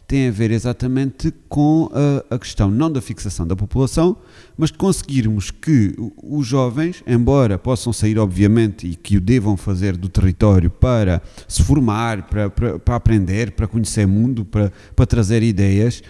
[0.10, 4.18] tem a ver exatamente com a, a, questão não da fixação da população,
[4.58, 9.96] mas de conseguirmos que os jovens, embora possam sair, obviamente, e que o devam fazer
[9.96, 15.44] do território para se formar, para, para, para aprender, para conhecer mundo, para, para trazer
[15.44, 16.02] ideias,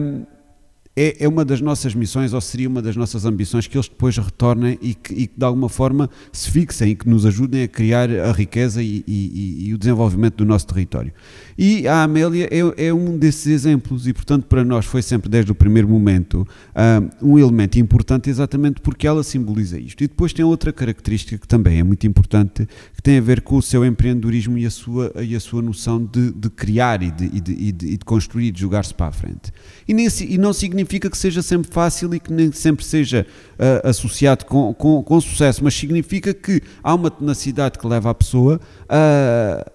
[0.00, 0.24] um,
[0.96, 4.16] é, é, uma das nossas missões, ou seria uma das nossas ambições, que eles depois
[4.16, 7.68] retornem e que, e que de alguma forma se fixem e que nos ajudem a
[7.68, 11.12] criar a riqueza e, e, e o desenvolvimento do nosso território.
[11.56, 15.52] E a Amélia é, é, um desses exemplos, e portanto para nós foi sempre desde
[15.52, 16.46] o primeiro momento
[17.22, 20.02] um, um elemento importante, exatamente porque ela simboliza isto.
[20.02, 23.56] E depois tem outra característica que também é muito importante, que tem a ver com
[23.56, 27.24] o seu empreendedorismo e a sua, e a sua noção de, de criar e de,
[27.24, 29.52] e de, e de, construir de jogar-se para a frente.
[29.86, 33.88] E, nesse, e não significa que seja sempre fácil e que nem sempre seja uh,
[33.88, 38.60] associado com, com, com, sucesso, mas significa que há uma tenacidade que leva a pessoa
[38.88, 39.70] a,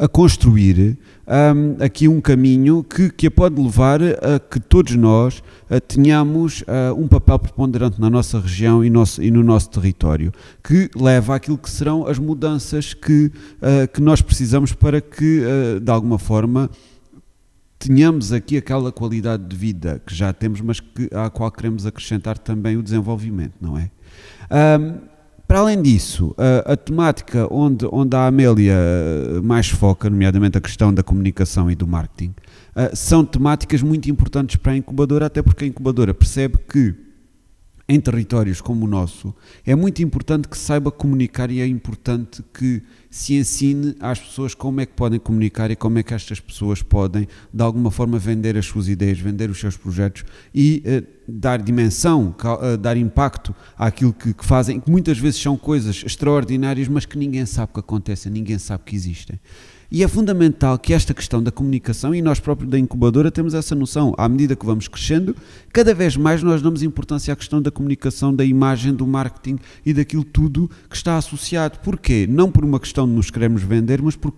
[0.00, 4.94] a, a construir um, aqui um caminho que, que a pode levar a que todos
[4.94, 9.70] nós uh, tenhamos uh, um papel preponderante na nossa região e, nosso, e, no nosso
[9.70, 13.30] território, que leva àquilo que serão as mudanças que,
[13.92, 15.42] que nós precisamos para que,
[15.82, 16.70] de alguma forma,
[17.78, 22.38] tenhamos aqui aquela qualidade de vida que já temos, mas que, à qual queremos acrescentar
[22.38, 23.90] também o desenvolvimento, não é?
[24.78, 25.13] Um,
[25.54, 28.74] para além disso, a, a, temática onde, onde a Amélia
[29.40, 32.34] mais foca, nomeadamente a questão da comunicação e do marketing,
[32.74, 36.96] uh, são temáticas muito importantes para a incubadora, até porque a incubadora percebe que
[37.88, 39.32] em territórios como o nosso,
[39.64, 42.82] é muito importante que saiba comunicar e é importante que
[43.14, 46.82] se ensine às pessoas como é que podem comunicar e como é que estas pessoas
[46.82, 51.62] podem, de alguma forma, vender as suas ideias, vender os seus projetos e uh, dar
[51.62, 57.06] dimensão, uh, dar impacto àquilo que, que, fazem, que muitas vezes são coisas extraordinárias, mas
[57.06, 59.38] que ninguém sabe que acontecem, ninguém sabe que existem.
[59.94, 63.76] E é fundamental que esta questão da comunicação, e nós próprios da incubadora temos essa
[63.76, 65.36] noção, à medida que vamos crescendo,
[65.72, 69.56] cada vez mais nós damos importância à questão da comunicação, da imagem, do marketing
[69.86, 71.78] e daquilo tudo que está associado.
[71.78, 72.26] Porquê?
[72.28, 74.34] Não por uma questão de nos queremos vender, mas, por,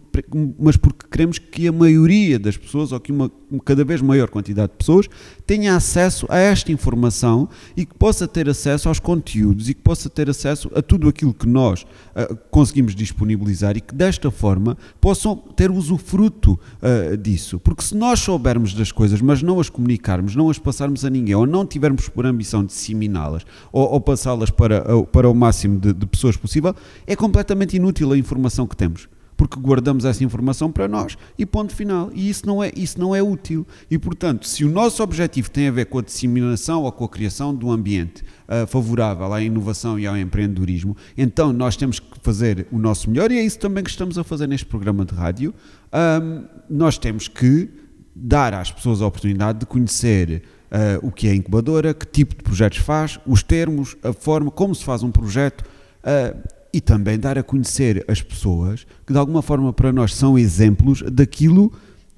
[0.60, 3.32] mas porque queremos que a maioria das pessoas, ou que uma
[3.64, 5.08] cada vez maior quantidade de pessoas,
[5.46, 10.10] tenha acesso a esta informação e que possa ter acesso aos conteúdos e que possa
[10.10, 15.45] ter acesso a tudo aquilo que nós uh, conseguimos disponibilizar e que desta forma possam
[15.54, 17.58] ter usufruto uh, disso.
[17.60, 21.34] Porque se nós soubermos das coisas, mas não as comunicarmos, não as passarmos a ninguém,
[21.34, 26.06] ou não tivermos por ambição disseminá-las, ou, ou passá-las para, para o máximo de, de
[26.06, 26.74] pessoas possível,
[27.06, 31.74] é completamente inútil a informação que temos porque guardamos essa informação para nós e ponto
[31.74, 32.10] final.
[32.14, 33.66] E isso não é, isso não é útil.
[33.90, 37.08] E, portanto, se o nosso objetivo tem a ver com a disseminação ou com a
[37.08, 42.06] criação de um ambiente uh, favorável à inovação e ao empreendedorismo, então nós temos que
[42.22, 45.14] fazer o nosso melhor e é isso também que estamos a fazer neste programa de
[45.14, 45.54] rádio.
[45.92, 47.68] Um, nós temos que
[48.14, 52.42] dar às pessoas a oportunidade de conhecer uh, o que é incubadora, que tipo de
[52.42, 55.62] projetos faz, os termos, a forma, como se faz um projeto.
[56.02, 60.38] Uh, e também dar a conhecer as pessoas que de alguma forma para nós são
[60.38, 61.72] exemplos daquilo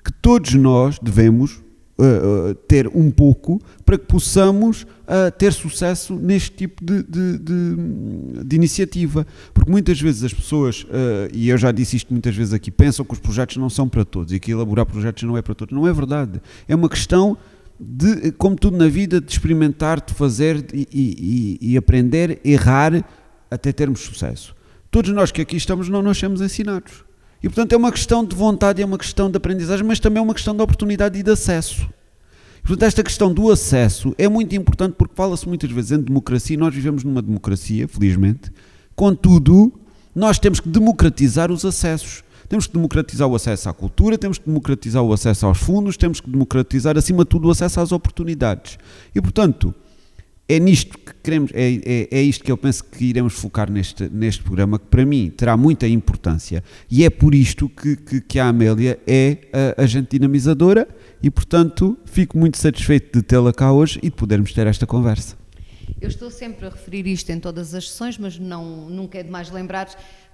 [0.05, 1.63] que todos nós devemos
[1.97, 8.45] uh, ter um pouco para que possamos uh, ter sucesso neste tipo de, de, de,
[8.45, 9.25] de, iniciativa.
[9.55, 13.05] Porque muitas vezes as pessoas, uh, e eu já disse isto muitas vezes aqui, pensam
[13.05, 15.73] que os projetos não são para todos e que elaborar projetos não é para todos.
[15.73, 16.41] Não é verdade.
[16.67, 17.39] É uma questão
[17.79, 23.05] de, como tudo na vida, de experimentar, de fazer e, e, e aprender, errar
[23.51, 24.55] até termos sucesso.
[24.91, 27.05] Todos nós que aqui estamos não nascemos ensinados.
[27.43, 30.23] E portanto é uma questão de vontade, é uma questão de aprendizagem, mas também é
[30.23, 31.89] uma questão de oportunidade e de acesso.
[32.59, 36.55] E, portanto, esta questão do acesso é muito importante porque fala-se muitas vezes em democracia
[36.55, 38.53] e nós vivemos numa democracia, felizmente.
[38.95, 39.73] Contudo,
[40.15, 42.25] nós temos que democratizar os acessos.
[42.49, 46.21] Temos que democratizar o acesso à cultura, temos que democratizar o acesso aos fundos, temos
[46.21, 48.79] que democratizar, acima de tudo, o acesso às oportunidades.
[49.15, 49.75] E, portanto,
[50.49, 54.09] é nisto que queremos, é, é, é, isto que eu penso que iremos focar neste,
[54.09, 58.39] neste programa, que para mim terá muita importância e é por isto que, que, que
[58.39, 59.37] a Amélia é
[59.77, 60.89] a agente dinamizadora
[61.23, 65.37] e, portanto, fico muito satisfeito de tê-la cá hoje e de podermos ter esta conversa.
[66.01, 69.51] Eu estou sempre a referir isto em todas as sessões, mas não, nunca é demais
[69.51, 69.89] lembrar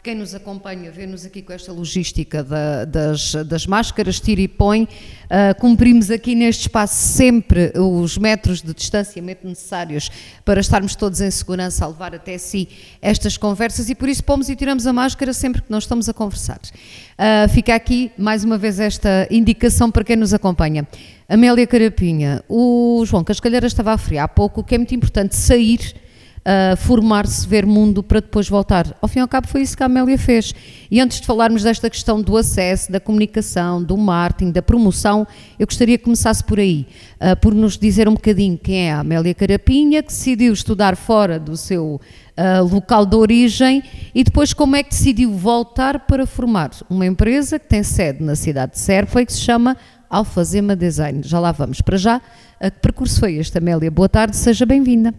[0.05, 4.83] quem nos acompanha, vê-nos aqui com esta logística da, das, das máscaras, tira e põe.
[4.83, 10.11] Uh, cumprimos aqui neste espaço sempre os metros de distanciamento necessários
[10.45, 12.69] para estarmos todos em segurança a levar até si
[13.01, 16.13] estas conversas e por isso pomos e tiramos a máscara sempre que nós estamos a
[16.13, 16.61] conversar.
[16.63, 20.87] Uh, fica aqui mais uma vez esta indicação para quem nos acompanha.
[21.27, 26.04] Amélia Carapinha, o João Cascalheira estava a referir há pouco que é muito importante sair
[26.45, 28.97] uh, formar-se, ver mundo para depois voltar.
[29.01, 30.55] Ao fim e ao cabo foi isso que a Amélia fez.
[30.91, 35.27] E antes de falarmos desta questão do acesso, da comunicação, do marketing, da promoção,
[35.59, 36.87] eu gostaria que começasse por aí,
[37.21, 41.39] uh, por nos dizer um bocadinho quem é a Amélia Carapinha, que decidiu estudar fora
[41.39, 42.01] do seu
[42.37, 43.81] Uh, local de origem
[44.13, 48.35] e depois como é que decidiu voltar para formar uma empresa que tem sede na
[48.35, 49.77] cidade de Serpa e que se chama
[50.11, 51.21] Alfazema Design.
[51.25, 51.81] Já lá vamos.
[51.81, 52.21] Para já,
[52.59, 53.89] a que percurso foi este, Amélia?
[53.89, 55.15] Boa tarde, seja bem-vinda.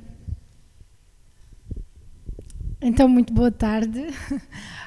[2.88, 4.00] Então, muito boa tarde.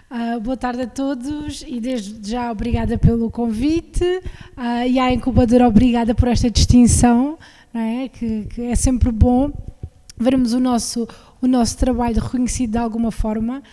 [0.09, 4.05] Uh, boa tarde a todos e desde já obrigada pelo convite
[4.57, 7.37] uh, e à incubadora obrigada por esta distinção,
[7.75, 8.07] é?
[8.07, 9.51] Que, que, é sempre bom
[10.17, 11.09] vermos o nosso,
[11.43, 13.65] o nosso trabalho reconhecido de alguma forma.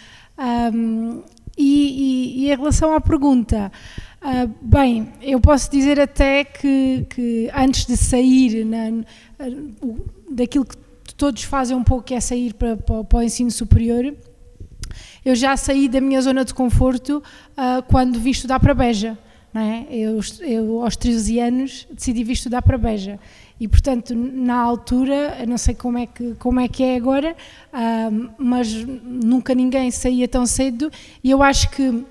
[0.73, 1.21] Um,
[1.55, 3.71] e, e, e, em relação à pergunta,
[4.23, 9.03] uh, bem, eu posso dizer até que, que antes de sair na,
[10.31, 10.77] daquilo que
[11.17, 14.13] todos fazem um pouco, que é sair para, para, para o ensino superior.
[15.23, 19.17] Eu já saí da minha zona de conforto uh, quando vim estudar para Beja.
[19.57, 19.85] É?
[19.89, 23.17] eu, eu, aos 13 anos, decidi vir estudar para Beja.
[23.57, 27.33] E, portanto, na altura, não sei como é que, como é, que é agora,
[27.73, 30.91] uh, mas nunca ninguém saía tão cedo
[31.23, 32.03] e eu acho que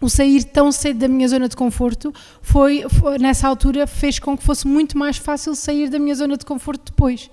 [0.00, 4.36] o sair tão cedo da minha zona de conforto foi, foi, nessa altura fez com
[4.36, 7.28] que fosse muito mais fácil sair da minha zona de conforto depois.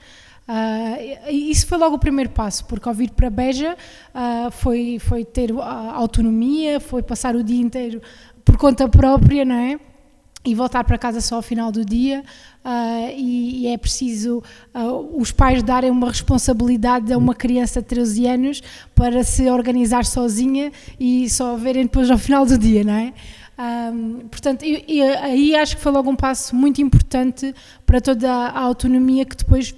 [0.47, 3.77] Uh, isso foi logo o primeiro passo, porque ao vir para Beja
[4.13, 5.51] uh, foi, foi ter
[5.93, 8.01] autonomia, foi passar o dia inteiro
[8.43, 9.79] por conta própria, não é?
[10.45, 12.21] E voltar para casa só ao final do dia,
[12.65, 14.43] uh, e, e, é preciso
[15.13, 18.61] os pais darem uma responsabilidade a uma criança de 13 anos
[18.93, 20.69] para se organizar sozinha
[20.99, 23.13] e só verem depois ao final do dia, não é?
[23.57, 27.55] Um, portanto, e, e aí acho que foi logo um passo muito importante
[27.85, 29.73] para toda a autonomia que depois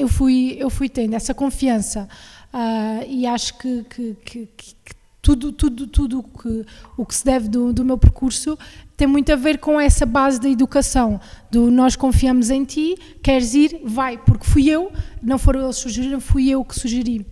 [0.00, 2.08] eu fui, eu fui tendo essa confiança
[2.52, 4.74] uh, e acho que, que, que, que,
[5.20, 6.64] tudo, tudo, tudo que,
[6.96, 8.58] o que se deve do, do meu percurso
[8.96, 13.54] tem muito a ver com essa base da educação, do nós confiamos em ti, queres
[13.54, 14.90] ir, vai, porque fui eu,
[15.22, 17.26] não foram eles que sugeriram, fui eu que sugeri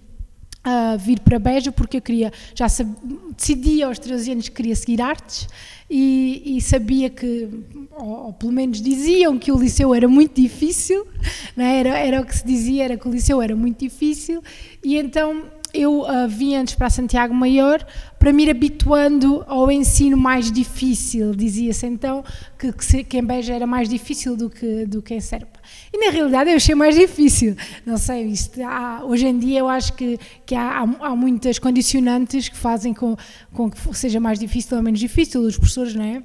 [0.66, 2.66] uh, vir para Beja, porque eu queria, já
[3.36, 5.48] decidi aos 13 anos que queria seguir artes,
[5.88, 7.48] e, e, sabia que,
[7.96, 11.06] ou, ou, pelo menos diziam que o liceu era muito difícil,
[11.56, 11.78] é?
[11.78, 14.42] era, era o que se dizia, era que o liceu era muito difícil,
[14.82, 17.86] e então eu uh, vim antes para Santiago Maior
[18.18, 21.34] para me ir habituando ao ensino mais difícil.
[21.34, 22.24] Dizia-se então
[22.58, 25.55] que, que, que, em Beja era mais difícil do que, do que em Serpa.
[25.92, 27.56] E na realidade eu achei mais difícil.
[27.84, 32.48] Não sei, isto, há, hoje em dia eu acho que, que há, há, muitas condicionantes
[32.48, 33.16] que fazem com,
[33.52, 35.40] com que seja mais difícil ou menos difícil.
[35.40, 36.22] Os professores, não é?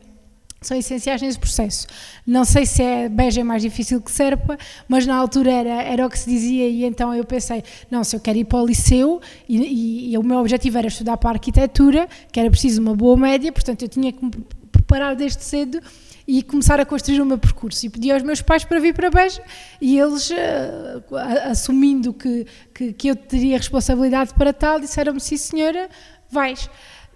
[0.61, 1.87] são essenciais nesse processo.
[2.25, 6.05] Não sei se é Beja é mais difícil que Serpa, mas na altura era, era
[6.05, 8.65] o que se dizia e então eu pensei, não, se eu quero ir para o
[8.67, 9.19] liceu
[9.49, 12.95] e, e, e o meu objetivo era estudar para a arquitetura, que era preciso uma
[12.95, 14.31] boa média, portanto eu tinha que me
[14.71, 15.81] preparar desde cedo
[16.27, 17.85] e começar a construir o meu percurso.
[17.85, 19.41] E pedi aos meus pais para vir para Beja
[19.79, 21.15] e eles, uh,
[21.49, 25.89] assumindo que, que, que eu teria responsabilidade para tal, disseram-me, sim senhora,
[26.29, 26.69] vais.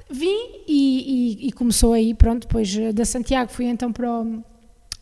[0.10, 4.44] Vim e, e, e, começou aí, pronto, depois da Santiago fui então para o,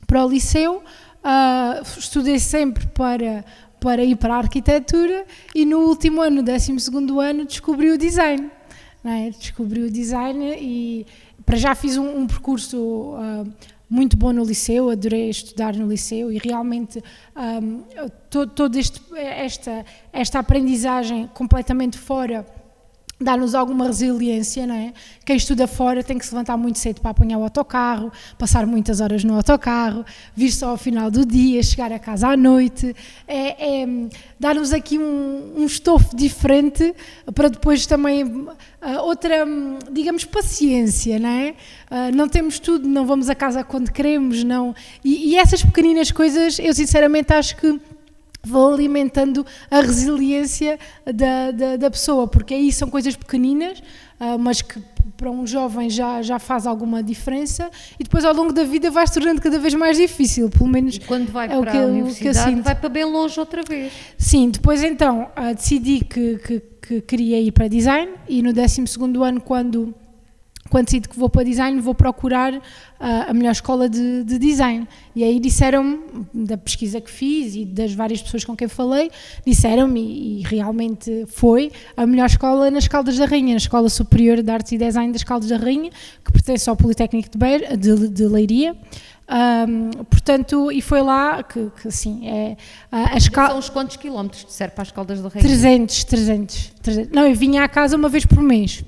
[0.07, 3.43] para o liceu, uh, estudei sempre para,
[3.81, 6.72] para ir para a arquitetura e no último ano, 12
[7.19, 8.50] ano, descobri o design.
[9.03, 9.29] É?
[9.31, 11.05] Descobri o design e
[11.45, 13.53] para já fiz um, um percurso uh,
[13.93, 17.00] muito bom no liceu, adorei estudar no liceu e realmente
[17.35, 17.83] um,
[18.75, 22.43] este, esta, esta aprendizagem completamente fora
[23.20, 24.93] dá-nos alguma resiliência, não é?
[25.25, 29.00] Quem estuda fora tem que se levantar muito cedo para apanhar o autocarro, passar muitas
[29.00, 30.05] horas no autocarro,
[30.36, 32.96] vir só ao final do dia, chegar a casa à noite,
[33.27, 33.88] é, é
[34.39, 36.93] dar-nos aqui um, um estofo diferente
[37.34, 38.50] para depois também uh,
[39.03, 39.46] outra,
[39.91, 41.55] digamos, paciência, não é?
[41.89, 44.75] Uh, não temos tudo, não vamos a casa quando queremos, não.
[45.03, 47.79] E, e essas pequeninas coisas, eu sinceramente acho que
[48.45, 53.79] vão alimentando a resiliência da, da, da, pessoa, porque aí são coisas pequeninas,
[54.19, 54.81] uh, mas que
[55.15, 59.07] para um jovem já, já faz alguma diferença e depois ao longo da vida vai
[59.07, 61.77] se tornando cada vez mais difícil, pelo menos e quando vai é para o que,
[61.77, 63.93] a universidade, vai para bem longe outra vez.
[64.17, 68.83] Sim, depois então uh, decidi que, que, que, queria ir para design e no 12
[69.23, 69.95] ano quando
[70.73, 72.61] quando decido que vou para design, vou procurar uh,
[73.27, 74.87] a melhor escola de, de design.
[75.15, 75.99] E aí disseram-me,
[76.33, 79.11] da pesquisa que fiz e das várias pessoas com quem falei,
[79.45, 84.41] disseram-me, e, e, realmente foi, a melhor escola nas Caldas da Rainha, na Escola Superior
[84.41, 85.91] de Artes e Design das Caldas da Rainha,
[86.25, 88.75] que pertence ao Politécnico de, Beira, de, de Leiria.
[89.29, 92.57] Um, portanto, e foi lá que, que assim, é
[92.91, 93.49] a, a escala...
[93.49, 95.47] São uns quantos quilómetros de ser para as Caldas da Rainha?
[95.47, 97.11] 300, 300, 300.
[97.11, 98.83] Não, eu vinha à casa uma vez por mês.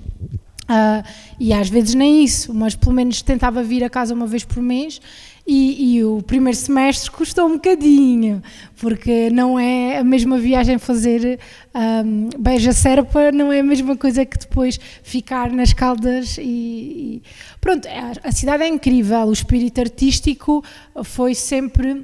[0.65, 1.07] Uh,
[1.39, 4.63] e às vezes nem isso, mas pelo menos tentava vir a casa uma vez por
[4.63, 4.99] mês
[5.47, 8.41] e, e, o primeiro semestre custou um bocadinho,
[8.77, 11.39] porque não é a mesma viagem fazer
[11.75, 17.23] um, Beja-Serpa, não é a mesma coisa que depois ficar nas Caldas e, e
[17.61, 20.63] pronto, a, a cidade é incrível, o espírito artístico
[21.03, 22.03] foi sempre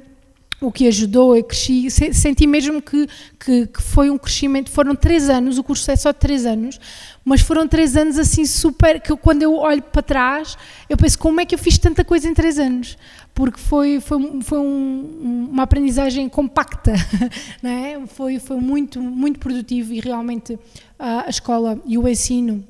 [0.62, 5.28] o que ajudou, eu cresci, senti mesmo que, que, que, foi um crescimento, foram três
[5.28, 6.78] anos, o curso é só três anos,
[7.24, 10.56] mas foram três anos assim super, que quando eu olho para trás,
[10.88, 12.96] eu penso como é que eu fiz tanta coisa em três anos,
[13.34, 16.92] porque foi, foi, foi um, uma aprendizagem compacta,
[17.60, 18.06] não é?
[18.06, 20.56] foi, foi muito, muito produtivo e realmente
[20.98, 22.64] a escola e o ensino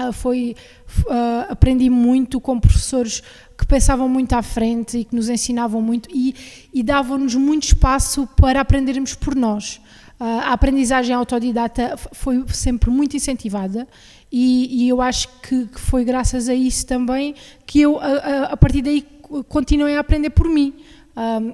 [0.00, 0.56] Uh, foi,
[1.04, 3.22] uh, aprendi muito com professores
[3.62, 6.34] que pensavam muito à frente e que nos ensinavam muito e,
[6.74, 9.80] e davam-nos muito espaço para aprendermos por nós.
[10.18, 13.86] Uh, a aprendizagem autodidata foi sempre muito incentivada
[14.32, 18.56] e, e eu acho que, que, foi graças a isso também que eu, a, a
[18.56, 19.06] partir daí,
[19.48, 20.74] continuei a aprender por mim.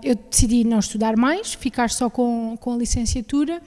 [0.03, 3.61] eu decidi não estudar mais, ficar só com, com a licenciatura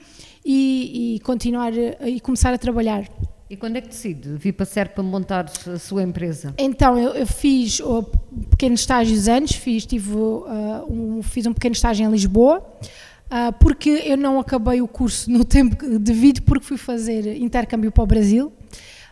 [0.44, 3.08] e, e continuar e começar a trabalhar.
[3.52, 6.54] E quando é que decide vir para ser para montar a sua empresa?
[6.56, 8.02] Então, eu, eu fiz uh,
[8.48, 10.46] pequenos estágios antes, fiz, tive, uh,
[10.88, 12.66] um, fiz um pequeno estágio em Lisboa,
[13.26, 18.02] uh, porque eu não acabei o curso no tempo devido, porque fui fazer intercâmbio para
[18.02, 18.50] o Brasil.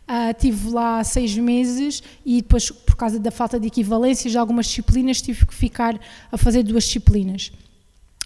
[0.08, 4.64] Uh, tive lá seis meses e depois, por causa da falta de equivalências de algumas
[4.64, 6.00] disciplinas, tive que ficar
[6.32, 7.52] a fazer duas disciplinas.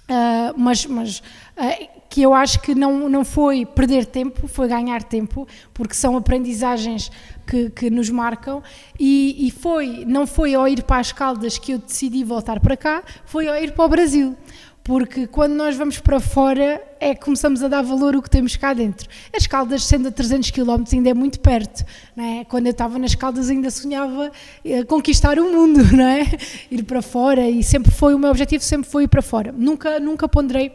[0.04, 5.02] Uh, mas, mas uh, que eu acho que não, não foi perder tempo, foi ganhar
[5.02, 7.10] tempo, porque são aprendizagens
[7.46, 8.62] que, que nos marcam.
[9.00, 12.76] E, e, foi, não foi ao ir para as Caldas que eu decidi voltar para
[12.76, 14.36] cá, foi ao ir para o Brasil
[14.84, 18.54] porque quando nós vamos para fora é que começamos a dar valor ao que temos
[18.54, 19.08] cá dentro.
[19.34, 21.86] As Caldas, sendo a 300 km, ainda é muito perto.
[22.14, 22.44] Não é?
[22.44, 24.30] Quando eu estava nas Caldas ainda sonhava
[24.62, 26.24] eh, conquistar o mundo, não é?
[26.70, 29.52] ir para fora e sempre foi, o meu objetivo sempre foi ir para fora.
[29.52, 30.72] Nunca, nunca ponderei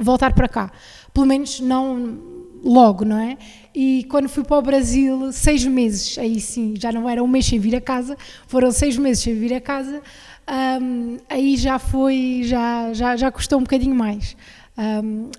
[0.00, 0.72] voltar para cá,
[1.12, 2.18] pelo menos não
[2.64, 3.36] logo, não é?
[3.74, 7.44] E quando fui para o Brasil, seis meses, aí sim, já não era um mês
[7.46, 10.00] sem vir a casa, foram seis meses sem vir a casa,
[10.48, 14.36] um, aí já foi, já, já, já custou um bocadinho mais.
[14.76, 15.30] Um,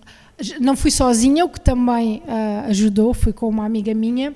[0.60, 4.34] não fui sozinha, o que também uh, ajudou, fui com uma amiga minha,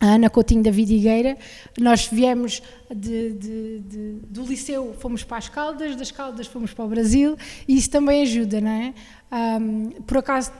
[0.00, 1.36] a Ana Coutinho da Vidigueira.
[1.78, 2.62] Nós viemos
[2.94, 7.36] de, de, de, do liceu, fomos para as Caldas, das Caldas fomos para o Brasil,
[7.66, 8.94] e isso também ajuda, não é?
[9.32, 10.52] Um, por acaso,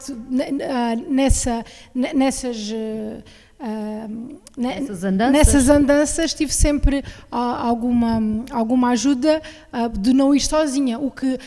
[0.62, 2.70] ah, nessa, nessas.
[2.70, 3.22] Uh,
[3.60, 5.32] Uh, nessas, andanças.
[5.32, 8.20] nessas andanças tive sempre uh, alguma,
[8.50, 9.40] alguma ajuda
[9.72, 11.38] uh, de não ir sozinha, o que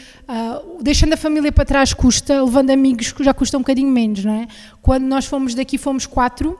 [0.81, 4.47] deixando a família para trás custa, levando amigos já custa um bocadinho menos, não é?
[4.81, 6.57] Quando nós fomos daqui fomos quatro,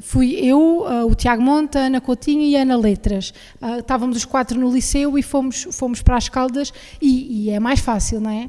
[0.00, 3.32] fui eu, uh, o Tiago Monta, Ana Coutinho e Ana Letras.
[3.60, 7.60] Uh, estávamos os quatro no liceu e fomos, fomos para as Caldas e, e é
[7.60, 8.48] mais fácil, não é?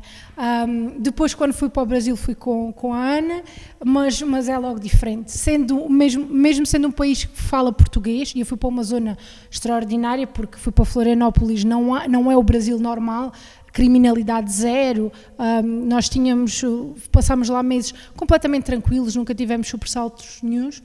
[0.68, 3.44] Um, depois, quando fui para o Brasil, fui com, com a Ana,
[3.84, 5.32] mas, mas é logo diferente.
[5.32, 9.18] Sendo, mesmo, mesmo sendo um país que fala português, e eu fui para uma zona
[9.50, 13.32] extraordinária, porque fui para Florianópolis, não, há, não é o Brasil normal,
[13.72, 16.64] criminalidade zero, um, nós tínhamos,
[17.12, 20.82] passámos lá meses completamente tranquilos, nunca tivemos sobressaltos nenhums.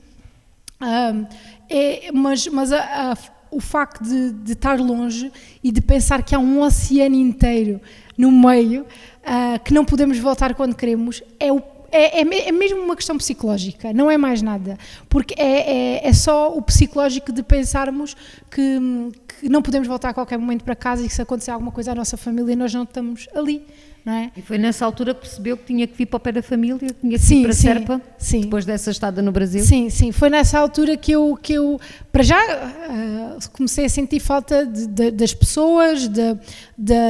[0.81, 1.25] Um,
[1.69, 3.17] é, mas mas a, a,
[3.51, 5.31] o facto de, de, estar longe
[5.63, 7.79] e de pensar que há um oceano inteiro
[8.17, 11.61] no meio, uh, que não podemos voltar quando queremos, é, o,
[11.91, 14.77] é, é, é, mesmo uma questão psicológica, não é mais nada.
[15.09, 18.15] Porque é, é, é só o psicológico de pensarmos
[18.49, 18.79] que,
[19.27, 21.91] que não podemos voltar a qualquer momento para casa e que se acontecer alguma coisa
[21.91, 23.65] à nossa família nós não estamos ali.
[24.03, 24.31] É?
[24.35, 26.89] E foi nessa altura que percebeu que tinha que vir para o pé da família,
[26.99, 28.41] tinha que sim, ir para sim, Serpa, sim.
[28.41, 29.63] depois dessa estada no Brasil?
[29.63, 31.79] Sim, sim, foi nessa altura que eu, que eu
[32.11, 36.35] para já, uh, comecei a sentir falta de, de, das pessoas, de,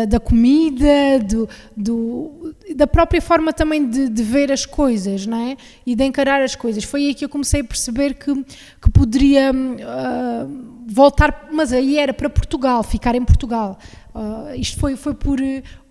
[0.06, 5.58] da comida, do, do, da própria forma também de, de, ver as coisas, não é?
[5.86, 6.84] E de encarar as coisas.
[6.84, 8.34] Foi aí que eu comecei a perceber que,
[8.82, 13.80] que poderia uh, voltar, mas aí era para Portugal, ficar em Portugal.
[14.14, 15.40] Uh, isto foi, foi por,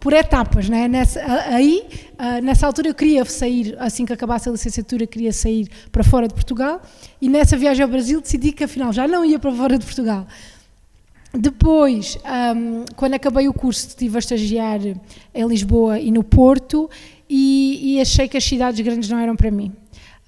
[0.00, 0.88] por etapas, né?
[0.88, 1.86] nessa, aí,
[2.42, 6.32] nessa altura eu queria sair, assim que acabasse a licenciatura, queria sair para fora de
[6.32, 6.80] Portugal
[7.20, 10.26] e nessa viagem ao Brasil decidi que afinal já não ia para fora de Portugal.
[11.32, 12.18] Depois,
[12.56, 16.90] um, quando acabei o curso, estive a estagiar em Lisboa e no Porto
[17.28, 19.72] e, e achei que as cidades grandes não eram para mim.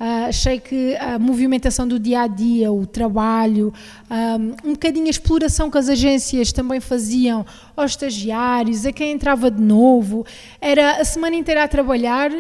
[0.03, 3.73] Uh, achei que a movimentação do dia a dia, o trabalho,
[4.11, 9.49] um, um bocadinho a exploração que as agências também faziam aos estagiários, a quem entrava
[9.49, 10.27] de novo,
[10.61, 12.33] era a semana inteira a trabalhar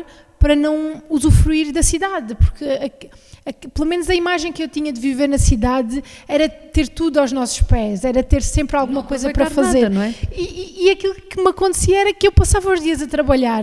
[0.42, 2.66] para não usufruir da cidade, porque
[3.72, 7.30] pelo menos a imagem que eu tinha de viver na cidade era ter tudo aos
[7.30, 9.82] nossos pés, era ter sempre alguma não coisa para fazer.
[9.82, 10.12] Nada, não é?
[10.36, 13.62] e, e, aquilo que me acontecia era que eu passava os dias a trabalhar,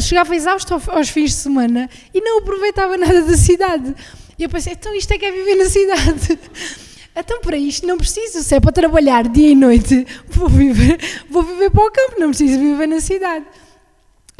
[0.00, 3.94] chegava exausto aos fins de semana e não aproveitava nada da cidade.
[4.38, 6.38] E eu pensei, então isto é que é viver na cidade.
[7.20, 11.42] Então, para isto, não preciso, se é para trabalhar dia e noite, vou viver, vou
[11.42, 13.44] viver para o campo, não preciso viver na cidade.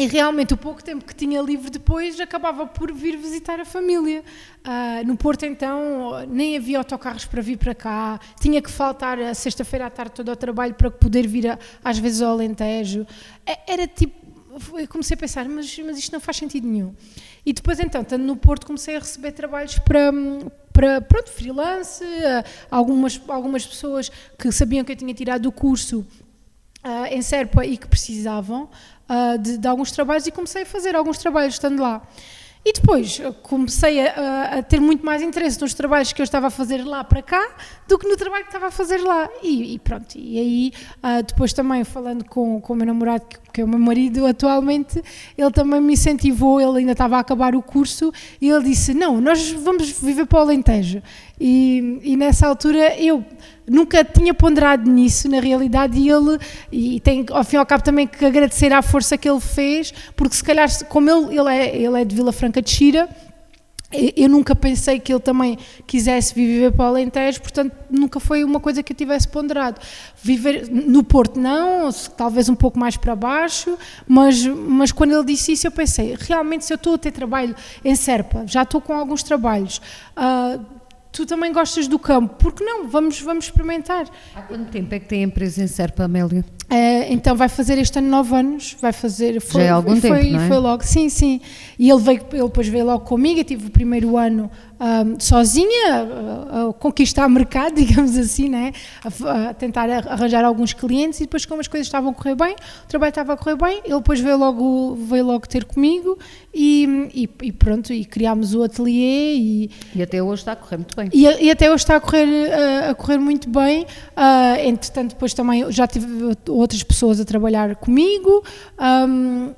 [0.00, 4.22] E realmente, o pouco tempo que tinha livre depois, acabava por vir visitar a família.
[4.60, 9.34] Uh, no Porto, então, nem havia autocarros para vir para cá, tinha que faltar a
[9.34, 13.04] sexta-feira à tarde todo ao trabalho para poder vir, a, às vezes, ao Alentejo.
[13.44, 14.14] É, era tipo,
[14.78, 16.94] eu comecei a pensar, mas, mas isto não faz sentido nenhum.
[17.44, 20.12] E depois, então, estando no Porto, comecei a receber trabalhos para,
[20.72, 22.04] para pronto, freelance,
[22.70, 26.06] algumas, algumas pessoas que sabiam que eu tinha tirado o curso
[26.84, 28.70] uh, em Serpa e que precisavam
[29.08, 32.02] uh, de, de, alguns trabalhos e comecei a fazer alguns trabalhos estando lá.
[32.64, 36.50] E depois comecei a, a, ter muito mais interesse nos trabalhos que eu estava a
[36.50, 37.48] fazer lá para cá
[37.86, 39.28] do que no trabalho que estava a fazer lá.
[39.42, 43.60] E, e pronto, e aí uh, depois também falando com, com o meu namorado, que
[43.60, 45.02] é o meu marido atualmente,
[45.36, 49.20] ele também me incentivou, ele ainda estava a acabar o curso, e ele disse, não,
[49.20, 51.02] nós vamos viver para o Alentejo.
[51.40, 53.24] E, e nessa altura eu
[53.68, 56.38] nunca tinha ponderado nisso na realidade e ele
[56.70, 59.92] e tem ao fim e ao cabo também que agradecer à força que ele fez
[60.16, 63.08] porque se calhar como ele ele é ele é de Vila Franca de Xira
[63.90, 68.60] eu nunca pensei que ele também quisesse viver para o Alentejo, portanto nunca foi uma
[68.60, 69.80] coisa que eu tivesse ponderado.
[70.22, 75.52] Viver no Porto não, talvez um pouco mais para baixo, mas, mas quando ele disse
[75.52, 78.92] isso eu pensei, realmente se eu estou a ter trabalho em Serpa, já estou com
[78.92, 79.80] alguns trabalhos,
[80.14, 80.62] uh,
[81.18, 82.86] tu também gostas do campo, porque não?
[82.86, 84.06] Vamos, vamos experimentar.
[84.36, 86.44] Há quanto tempo é que tem a empresa em Serpa, Amélia?
[86.70, 89.40] É, então vai fazer este ano nove anos, vai fazer.
[89.40, 90.46] Foi, Já é algum foi, tempo, não é?
[90.46, 91.40] Foi logo, sim, sim.
[91.76, 94.48] E ele, veio, ele depois veio logo comigo, eu tive o primeiro ano
[94.80, 95.94] um, sozinha
[96.50, 98.72] a, a, conquistar mercado, digamos assim, né?
[99.04, 102.54] A, a, tentar arranjar alguns clientes e depois como as coisas estavam a correr bem,
[102.84, 106.18] o trabalho estava a correr bem, ele depois veio logo, veio logo ter comigo
[106.54, 110.76] e, e, e pronto, e criámos o ateliê e, e até hoje está a correr
[110.76, 111.08] muito bem.
[111.12, 112.52] E, e até hoje está a correr,
[112.88, 116.06] a, correr muito bem, uh, entretanto depois também já tive
[116.48, 118.44] outras pessoas a trabalhar comigo,
[119.08, 119.52] um,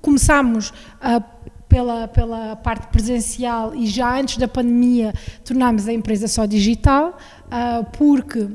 [0.00, 1.20] começámos a
[1.68, 5.12] pela, pela parte presencial e já antes da pandemia
[5.44, 8.48] tornámos a empresa só digital, uh, porque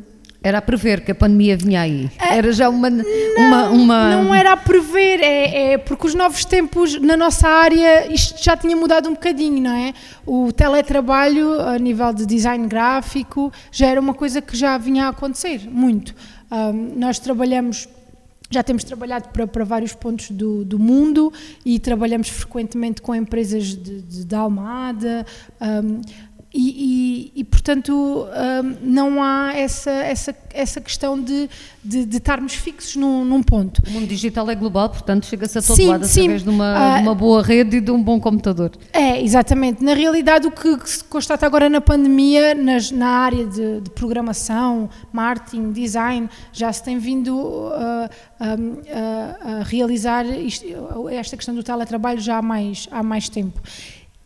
[0.43, 2.11] era a prever que a pandemia vinha aí.
[2.19, 2.89] Ah, era já uma.
[2.89, 3.05] Não,
[3.37, 4.23] uma, uma...
[4.23, 8.57] não era a prever, é, é, porque os novos tempos na nossa área, isto já
[8.57, 9.93] tinha mudado um bocadinho, não é?
[10.25, 15.09] O teletrabalho, a nível de design gráfico, já era uma coisa que já vinha a
[15.09, 16.13] acontecer muito.
[16.51, 17.87] Um, ah, nós trabalhamos
[18.53, 21.33] já temos trabalhado para, para vários pontos do, do, mundo
[21.65, 25.25] e trabalhamos frequentemente com empresas de, de, Almada.
[25.61, 26.01] Um,
[26.53, 31.49] e, e, e, portanto, um, não há essa, essa, essa questão de,
[31.83, 33.81] de, de estarmos fixos num, num, ponto.
[33.87, 36.21] O mundo digital é global, portanto, chega-se a todo sim, lado sim.
[36.21, 38.71] através de uma, de uma, boa rede e de um bom computador.
[38.91, 39.83] É, exatamente.
[39.83, 43.89] Na realidade, o que, que se constata agora na pandemia, nas, na área de, de,
[43.89, 50.65] programação, marketing, design, já se tem vindo uh, a, a realizar isto,
[51.09, 53.59] esta questão do teletrabalho já há mais, há mais tempo.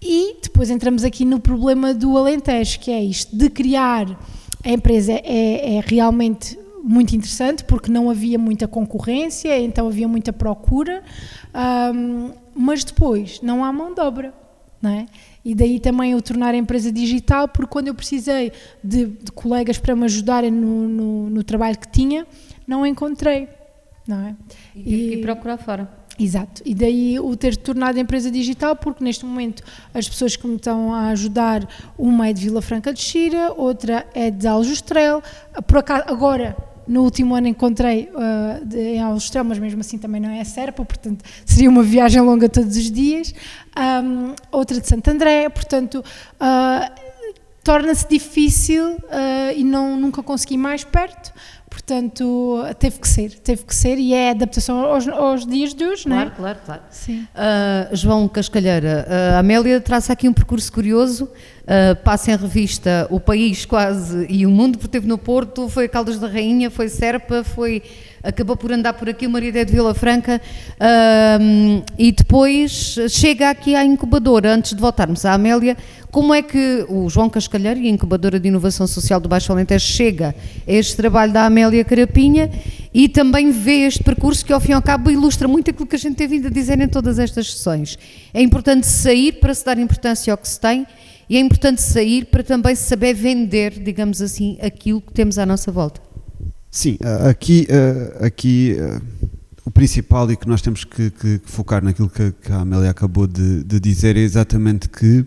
[0.02, 4.18] E depois entramos aqui no problema do Alentejo, que é isto, de criar
[4.64, 10.32] a empresa é, é realmente muito interessante porque não havia muita concorrência, então havia muita
[10.32, 11.04] procura,
[11.94, 14.34] um, mas depois não há mão de obra,
[14.82, 15.06] não é?
[15.44, 18.52] E daí também eu tornar a empresa digital, porque quando eu precisei
[18.84, 22.28] de, de colegas para me ajudarem no, no, no, trabalho que tinha,
[22.66, 23.48] não encontrei,
[24.08, 24.36] não é?
[24.76, 25.90] E, e procurar fora.
[26.20, 29.62] Exato, e daí o ter tornado empresa digital, porque neste momento
[29.94, 34.08] as pessoas que me estão a ajudar, uma é de Vila Franca de Xira, outra
[34.16, 35.22] é de Aljustrel,
[35.68, 40.20] por acaso, agora no último ano encontrei uh, de, em Aljustrel, mas mesmo assim também
[40.20, 43.36] não é a Serpa, portanto seria uma viagem longa todos os dias,
[43.78, 46.04] um, outra de Santo André, portanto
[46.42, 47.07] uh,
[47.68, 51.34] torna-se difícil uh, e não, nunca consegui mais perto,
[51.70, 56.06] Portanto, teve que ser, teve que ser e é adaptação aos, aos dias de hoje,
[56.06, 56.36] claro, não é?
[56.36, 57.28] Claro, claro, Sim.
[57.36, 63.20] Uh, João Cascalheira, uh, Amélia traça aqui um percurso curioso, uh, passa em revista o
[63.20, 67.44] país quase e o mundo, porque esteve no Porto, foi Caldas da Rainha, foi Serpa,
[67.44, 67.84] foi
[68.24, 70.42] acabou por andar por aqui, o marido é de Vila Franca,
[70.74, 75.78] uh, e depois chega aqui à incubadora, antes de voltarmos à Amélia,
[76.12, 79.86] como é que o João Cascalheiro e a incubadora de inovação social do Baixo Alentejo
[79.86, 80.34] chega
[80.68, 82.50] a este trabalho da Amélia Carapinha
[82.94, 85.96] e também vê este percurso que ao fim e ao cabo ilustra muito aquilo que
[85.96, 87.98] a gente tem vindo a dizer em todas estas sessões.
[88.34, 90.88] É importante sair para se dar importância ao que se tem
[91.30, 95.72] e é importante sair para também saber vender, digamos assim, aquilo que temos à nossa
[95.72, 96.07] volta.
[96.78, 96.96] Sim,
[97.28, 97.68] aqui,
[98.20, 98.76] aqui
[99.66, 103.64] o principal e que nós temos que, que focar naquilo que, a Amélia acabou de,
[103.64, 105.26] de, dizer é exatamente que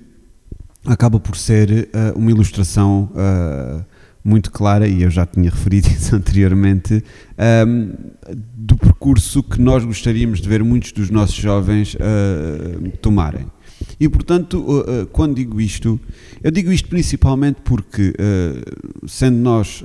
[0.86, 3.10] acaba por ser uma ilustração
[4.22, 7.02] muito clara, e eu já tinha referido isso anteriormente,
[8.56, 11.96] do percurso que nós gostaríamos de ver muitos dos nossos jovens
[13.02, 13.48] tomarem.
[13.98, 15.98] E portanto, quando digo isto,
[16.44, 18.14] eu digo isto principalmente porque,
[19.08, 19.82] sendo nós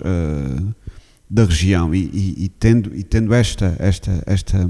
[1.30, 4.70] da região e, e, e, tendo, e tendo esta, esta, esta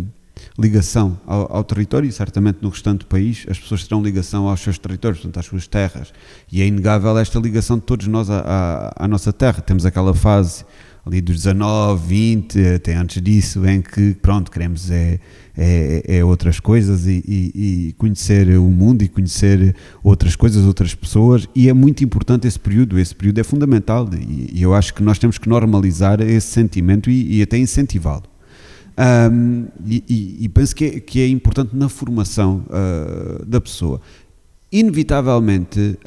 [0.57, 4.59] ligação ao, ao, território, e certamente no restante do país as pessoas terão ligação aos
[4.61, 6.13] seus territórios, portanto às suas terras,
[6.51, 9.61] e é inegável esta ligação de todos nós à, à, à nossa terra.
[9.61, 10.65] Temos aquela fase
[11.05, 15.19] ali dos 19, 20, até antes disso, em que, pronto, queremos é,
[15.55, 20.95] é, é outras coisas e, e, e, conhecer o mundo e conhecer outras coisas, outras
[20.95, 24.95] pessoas, e é muito importante esse período, esse período é fundamental e, e eu acho
[24.95, 28.23] que nós temos que normalizar esse sentimento e, até incentivá-lo.
[28.97, 34.01] Um, e, penso que é, que é, importante na formação uh, da pessoa.
[34.71, 35.99] Inevitavelmente,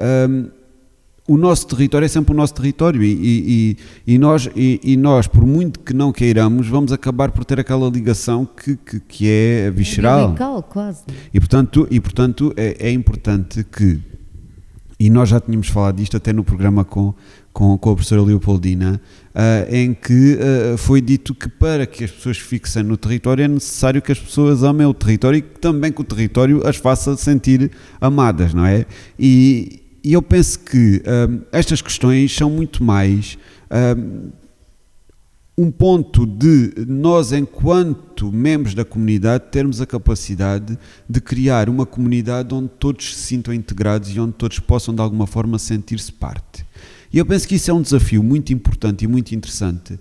[1.29, 5.27] o nosso território é sempre o nosso território e, e, e nós, e, e, nós,
[5.27, 9.71] por muito que não queiramos, vamos acabar por ter aquela ligação que, que, que é
[9.71, 10.35] visceral.
[10.35, 11.03] É quase.
[11.33, 14.01] E portanto, e, portanto é, é, importante que,
[14.99, 17.13] e nós já tínhamos falado disto até no programa com,
[17.53, 18.99] com, com a professora Leopoldina,
[19.35, 23.49] uh, em que uh, foi dito que para que as pessoas fixem no território é
[23.49, 27.15] necessário que as pessoas amem o território e que também que o território as faça
[27.19, 28.87] sentir amadas, não é?
[29.19, 33.37] E, e eu penso que um, estas questões são muito mais
[33.99, 34.31] um,
[35.67, 42.55] um ponto de nós, enquanto membros da comunidade, termos a capacidade de criar uma comunidade
[42.55, 46.65] onde todos se sintam integrados e onde todos possam, de alguma forma, sentir-se parte.
[47.13, 50.01] E eu penso que isso é um desafio muito importante e muito interessante,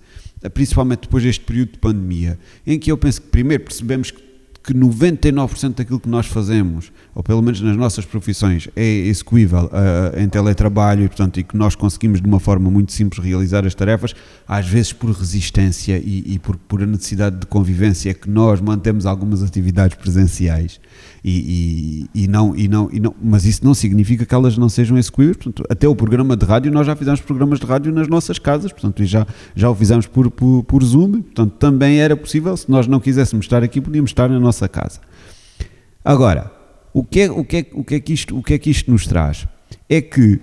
[0.54, 4.22] principalmente depois deste período de pandemia, em que eu penso que, primeiro, percebemos que
[4.68, 10.20] que 99% daquilo que nós fazemos, ou pelo menos nas nossas profissões, é execuível uh,
[10.20, 13.74] em teletrabalho e, portanto, e que nós conseguimos de uma forma muito simples realizar as
[13.74, 14.14] tarefas,
[14.46, 18.60] às vezes por resistência e, e por, por a necessidade de convivência é que nós
[18.60, 20.78] mantemos algumas atividades presenciais
[21.24, 24.68] e, e, e, não, e, não, e não, mas isso não significa que elas não
[24.68, 25.36] sejam execuíveis.
[25.36, 28.72] Portanto, até o programa de rádio, nós já fizemos programas de rádio nas nossas casas,
[28.72, 32.70] portanto, e já, já o fizemos por, por, por Zoom, portanto, também era possível, se
[32.70, 35.00] nós não quiséssemos estar aqui, podíamos estar na nossa casa.
[36.04, 36.50] Agora,
[36.92, 38.70] o que é, o que é, o que é, que, isto, o que, é que
[38.70, 39.46] isto nos traz?
[39.88, 40.40] É que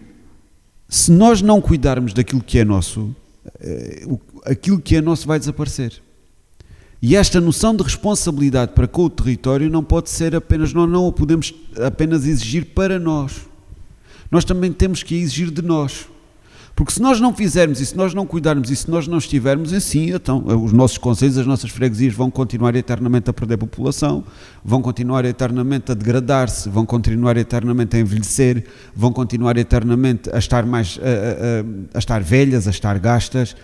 [0.87, 3.15] se nós não cuidarmos daquilo que é nosso,
[3.59, 4.05] eh,
[4.45, 6.04] aquilo que é nosso vai desaparecer.
[7.01, 11.07] E esta noção de responsabilidade para com o território não pode ser apenas, nós não
[11.07, 11.53] a podemos
[11.85, 13.47] apenas exigir para nós.
[14.31, 16.07] nós também temos que exigir de nós.
[16.75, 19.71] Porque se nós não fizermos e se nós não cuidarmos e se nós não estivermos
[19.71, 24.25] assim, então os nossos conselhos, as nossas freguesias vão continuar eternamente a perder população,
[24.63, 30.65] vão continuar eternamente a degradar-se, vão continuar eternamente a envelhecer, vão continuar eternamente a estar
[30.65, 31.05] mais a,
[31.93, 33.55] a, a estar velhas, a estar gastas.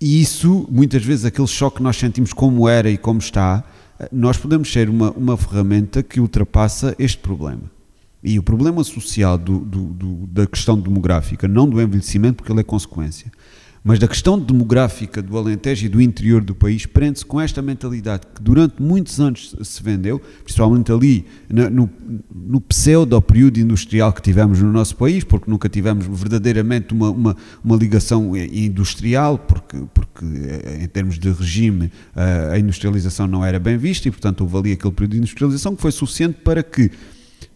[0.00, 3.62] E isso, muitas vezes, aquele choque que nós sentimos como era e como está,
[4.10, 7.70] nós podemos ser uma, uma ferramenta que ultrapassa este problema.
[8.22, 12.60] E o problema social do, do, do, da questão demográfica, não do envelhecimento, porque ele
[12.60, 13.30] é consequência,
[13.82, 18.26] mas da questão demográfica do Alentejo e do interior do país, prende-se com esta mentalidade
[18.34, 21.88] que durante muitos anos se vendeu, principalmente ali no,
[22.30, 27.76] no pseudo-período industrial que tivemos no nosso país, porque nunca tivemos verdadeiramente uma, uma, uma
[27.76, 31.90] ligação industrial, porque, porque eh, em termos de regime
[32.52, 35.80] a industrialização não era bem vista e, portanto, houve ali aquele período de industrialização que
[35.80, 36.90] foi suficiente para que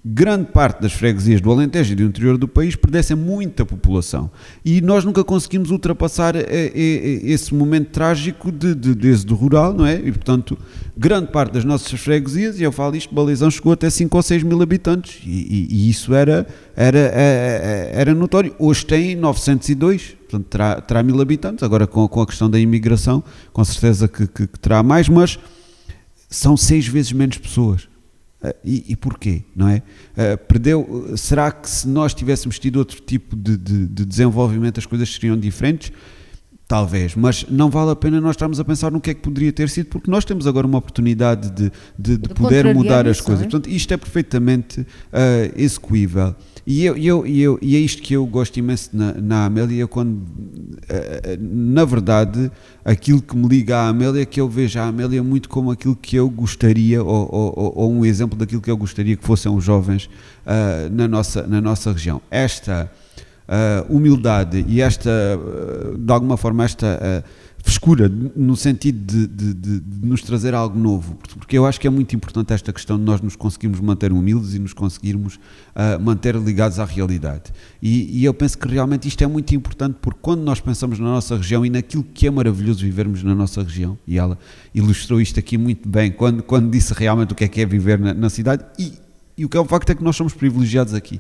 [0.05, 4.31] grande parte das freguesias do Alentejo e do interior do país perdessem muita população.
[4.63, 9.87] E nós nunca conseguimos ultrapassar eh, eh, eh, esse momento trágico de, de, rural, não
[9.87, 9.95] é?
[9.95, 10.59] E, portanto,
[10.95, 14.43] grande parte das nossas freguesias, e eu falo isto, Balizão chegou até 5 ou 6
[14.43, 18.55] mil habitantes, e, e, e isso era, era, era, era notório.
[18.59, 23.25] Hoje tem 902, portanto terá, terá mil habitantes, agora com, com a questão da imigração,
[23.55, 25.39] com certeza que, que, que terá mais, mas
[26.29, 27.94] são seis vezes menos pessoas.
[28.45, 29.83] Uh, e, e, porquê, não é?
[30.13, 34.85] Uh, perdeu, será que se nós tivéssemos tido outro tipo de, de, de, desenvolvimento as
[34.85, 35.91] coisas seriam diferentes?
[36.69, 39.53] Talvez, mas não vale a pena nós estarmos a pensar no que é que poderia
[39.53, 43.45] ter sido, porque nós temos agora uma oportunidade de, de, de poder mudar as coisas.
[43.45, 43.49] É?
[43.49, 44.87] Portanto, isto é perfeitamente uh,
[45.57, 46.35] execuível.
[46.67, 50.15] E, eu, eu, eu, e é isto que eu gosto imenso na, na Amélia, quando,
[50.15, 52.51] uh, na verdade,
[52.83, 55.95] aquilo que me liga à Amélia é que eu vejo a Amélia muito como aquilo
[55.95, 59.63] que eu gostaria, ou, ou, ou um exemplo daquilo que eu gostaria que fossem os
[59.63, 62.21] jovens uh, na, nossa, na nossa região.
[62.31, 62.91] Esta
[63.49, 67.29] uh, humildade e esta, uh, de alguma forma, esta uh,
[67.63, 71.87] frescura no sentido de, de, de, de, nos trazer algo novo, porque eu acho que
[71.87, 75.41] é muito importante esta questão de nós nos conseguirmos manter humildes e nos conseguirmos
[75.99, 77.45] manter ligados à realidade.
[77.81, 81.07] E, e, eu penso que realmente isto é muito importante porque quando nós pensamos na
[81.07, 84.39] nossa região e naquilo que é maravilhoso vivermos na nossa região, e ela
[84.75, 87.99] ilustrou isto aqui muito bem quando, quando disse realmente o que é que é viver
[87.99, 88.93] na, na cidade, e,
[89.39, 91.19] e o que é o facto é que nós somos privilegiados aqui.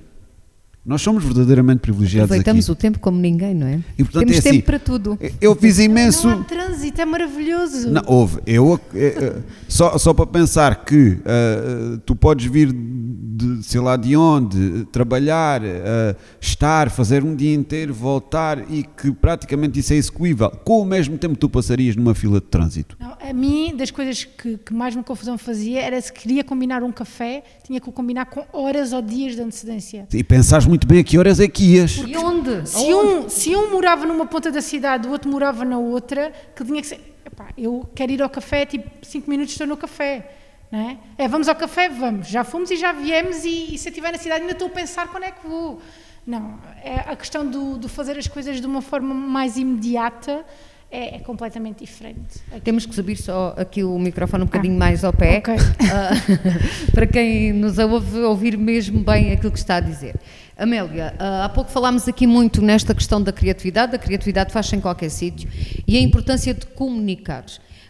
[0.84, 2.72] Nós somos verdadeiramente privilegiados Aproveitamos aqui.
[2.72, 3.80] o tempo como ninguém, não é?
[3.98, 5.18] E, portanto, Temos é tempo assim, para tudo.
[5.40, 6.28] Eu fiz imenso.
[6.28, 7.90] Não há trânsito, é maravilhoso.
[7.90, 8.40] Não, houve.
[8.46, 14.16] Eu, eu, só, só para pensar que uh, tu podes vir de sei lá de
[14.16, 20.50] onde, trabalhar, uh, estar, fazer um dia inteiro, voltar e que praticamente isso é execuível,
[20.50, 22.96] com o mesmo tempo que tu passarias numa fila de trânsito.
[23.00, 26.82] Não, a mim, das coisas que, que mais me confusão fazia era se queria combinar
[26.82, 30.06] um café, tinha que o combinar com horas ou dias de antecedência.
[30.12, 32.02] E pensares muito bem a que horas é que ias.
[32.04, 32.68] E onde?
[32.68, 36.64] Se um, se um morava numa ponta da cidade, o outro morava na outra, que
[36.64, 37.14] tinha que ser.
[37.24, 40.32] Epá, eu quero ir ao café, tipo 5 minutos estou no café.
[40.72, 40.98] Não é?
[41.16, 42.26] é, vamos ao café, vamos.
[42.26, 44.70] Já fomos e já viemos, e, e se eu estiver na cidade ainda estou a
[44.70, 45.80] pensar quando é que vou.
[46.26, 50.44] Não, é a questão do, do fazer as coisas de uma forma mais imediata
[50.90, 52.40] é, é, completamente diferente.
[52.50, 52.60] Aqui.
[52.60, 55.56] Temos que subir só aqui o microfone um bocadinho ah, mais ao pé, okay.
[55.56, 60.14] uh, para quem nos ouve ouvir mesmo bem aquilo que está a dizer.
[60.56, 64.80] Amélia, uh, há pouco falámos aqui muito nesta questão da criatividade, a criatividade faz-se em
[64.80, 65.48] qualquer sítio,
[65.86, 67.44] e a importância de comunicar.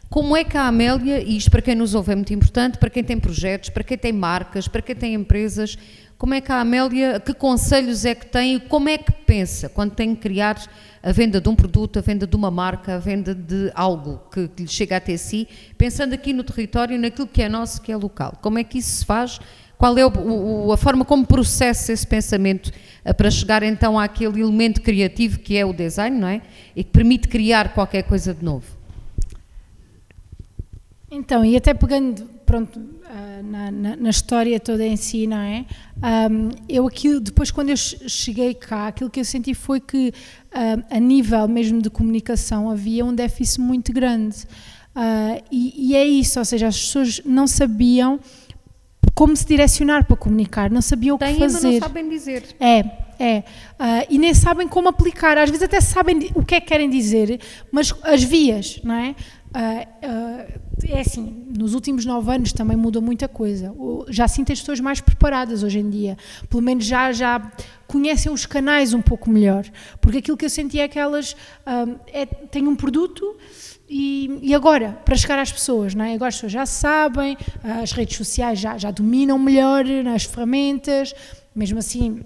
[0.09, 2.88] Como é que a Amélia, e isto para quem nos ouve é muito importante, para
[2.88, 5.76] quem tem projetos, para quem tem marcas, para quem tem empresas,
[6.16, 9.68] como é que a Amélia, que conselhos é que tem e como é que pensa
[9.68, 10.57] quando tem que criar
[11.04, 14.48] a venda de um produto, a venda de uma marca, a venda de algo que,
[14.48, 17.96] que lhe chega até si, pensando aqui no território, naquilo que é nosso, que é
[17.96, 18.38] local.
[18.40, 19.38] Como é que isso se faz?
[19.76, 20.10] Qual é o,
[20.66, 22.72] o, a forma como processa esse pensamento
[23.04, 26.40] eh, para chegar então àquele elemento criativo que é o design, não é?
[26.74, 28.64] E que permite criar qualquer coisa de novo?
[31.10, 32.80] Então, e até pegando, pronto,
[33.42, 35.64] na, na, na, história toda em si, não é?
[36.31, 40.85] Um, eu aqui, depois quando eu cheguei cá, aquilo que eu senti foi que uh,
[40.90, 44.44] a nível mesmo de comunicação havia um déficit muito grande.
[44.94, 48.20] Uh, e, e, é isso, ou seja, as pessoas não sabiam
[49.14, 51.40] como se direcionar para comunicar, não sabiam o que fazer.
[51.40, 52.44] Mas não sabem dizer.
[52.59, 52.79] É,
[53.18, 53.38] é.
[53.38, 55.38] Uh, e nem sabem como aplicar.
[55.38, 59.14] Às vezes até sabem o que é que querem dizer, mas as vias, não é?
[59.54, 63.72] Uh, uh, é assim, nos últimos nove anos também mudou muita coisa.
[64.08, 66.18] Já sinto as pessoas mais preparadas hoje em dia.
[66.50, 67.52] Pelo menos já, já
[67.86, 69.64] conhecem os canais um pouco melhor.
[70.00, 73.36] Porque aquilo que eu senti é que elas uh, é, têm um produto
[73.88, 76.14] e, e, agora, para chegar às pessoas, não é?
[76.14, 77.36] agora as pessoas já sabem,
[77.82, 81.14] as redes sociais já, já dominam melhor nas ferramentas,
[81.54, 82.24] mesmo assim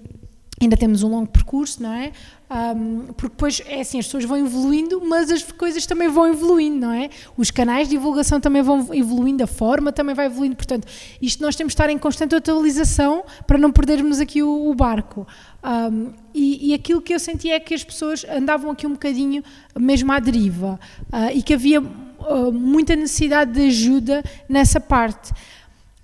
[0.61, 2.11] ainda temos um longo percurso, não é?
[2.49, 6.79] Um, porque depois é assim, as pessoas vão evoluindo, mas as coisas também vão evoluindo,
[6.87, 7.09] não é?
[7.37, 10.87] Os canais de divulgação também vão evoluindo, a forma também vai evoluindo, portanto,
[11.21, 15.27] isto nós temos de estar em constante atualização para não perdermos aqui o, o barco.
[15.63, 19.43] Um, e, e, aquilo que eu senti é que as pessoas andavam aqui um bocadinho
[19.77, 20.79] mesmo à deriva
[21.11, 25.31] uh, e que havia uh, muita necessidade de ajuda nessa parte.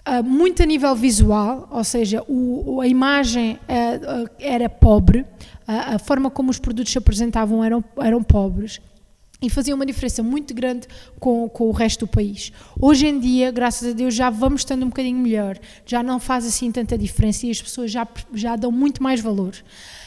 [0.07, 3.57] Uh, muito a nível visual, ou seja, o, a imagem
[4.37, 5.25] era pobre,
[5.67, 8.79] a forma como os produtos se apresentavam eram, eram pobres
[9.41, 10.87] e fazia uma diferença muito grande
[11.19, 12.51] com, com o resto do país.
[12.79, 16.45] Hoje em dia, graças a Deus, já vamos estando um bocadinho melhor, já não faz
[16.45, 19.53] assim tanta diferença e as pessoas já, já dão muito mais valor.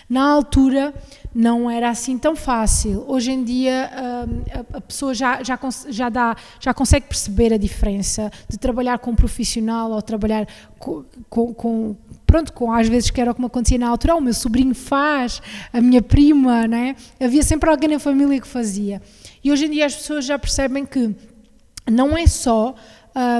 [0.08, 0.94] Na altura
[1.34, 3.04] não era assim tão fácil.
[3.06, 3.90] Hoje em dia
[4.26, 9.10] hum, a pessoa já, já, já, dá, já consegue perceber a diferença de trabalhar com
[9.10, 13.78] um profissional ou trabalhar com, com, com pronto, com às vezes que era como acontecia
[13.78, 15.42] na altura, o meu sobrinho faz,
[15.72, 16.96] a minha prima, né?
[17.20, 19.02] havia sempre alguém na família que fazia.
[19.44, 21.14] E hoje em dia as pessoas já percebem que
[21.90, 22.74] não é só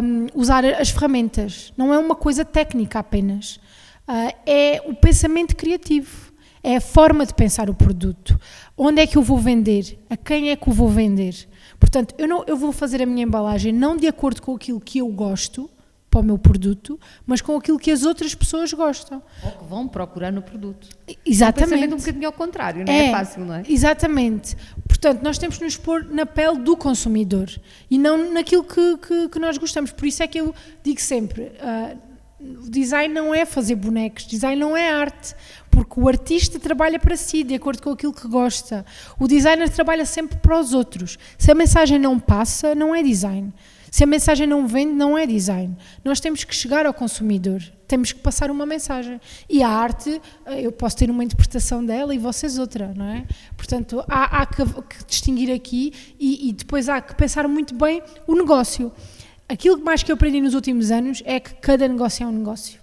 [0.03, 3.59] um, usar as ferramentas, não é uma coisa técnica apenas,
[4.07, 6.28] uh, é o pensamento criativo
[6.63, 8.39] é a forma de pensar o produto.
[8.77, 9.99] Onde é que eu vou vender?
[10.09, 11.49] A quem é que eu vou vender?
[11.79, 14.99] Portanto, eu, não, eu vou fazer a minha embalagem não de acordo com aquilo que
[14.99, 15.71] eu gosto
[16.11, 19.23] para o meu produto, mas com aquilo que as outras pessoas gostam.
[19.45, 20.89] Ou que vão procurar no produto.
[21.25, 21.85] Exatamente.
[21.85, 23.63] É um, um bocadinho ao contrário, não é, é fácil, não é?
[23.69, 24.57] Exatamente.
[24.87, 27.49] Portanto, nós temos que nos pôr na pele do consumidor
[27.91, 29.93] e não naquilo que, que, que nós gostamos.
[29.93, 31.99] Por isso é que eu digo sempre, uh,
[32.41, 35.35] o design não é fazer bonecos, design não é arte,
[35.71, 38.87] porque o artista trabalha para si, de acordo com aquilo que gosta.
[39.19, 41.19] O designer trabalha sempre para os outros.
[41.37, 43.53] Se a mensagem não passa, não é design.
[43.91, 45.77] Se a mensagem não vende, não é design.
[46.05, 49.21] Nós temos que chegar ao consumidor, temos que passar uma mensagem.
[49.49, 53.25] E a arte, eh, eu posso ter uma interpretação dela e vocês outra, não é?
[53.57, 58.03] Portanto, há, há que, que, distinguir aqui e, e depois há que pensar muito bem
[58.27, 58.93] o negócio
[59.49, 62.81] aquilo mais que eu aprendi nos últimos anos é que cada negócio é um negócio.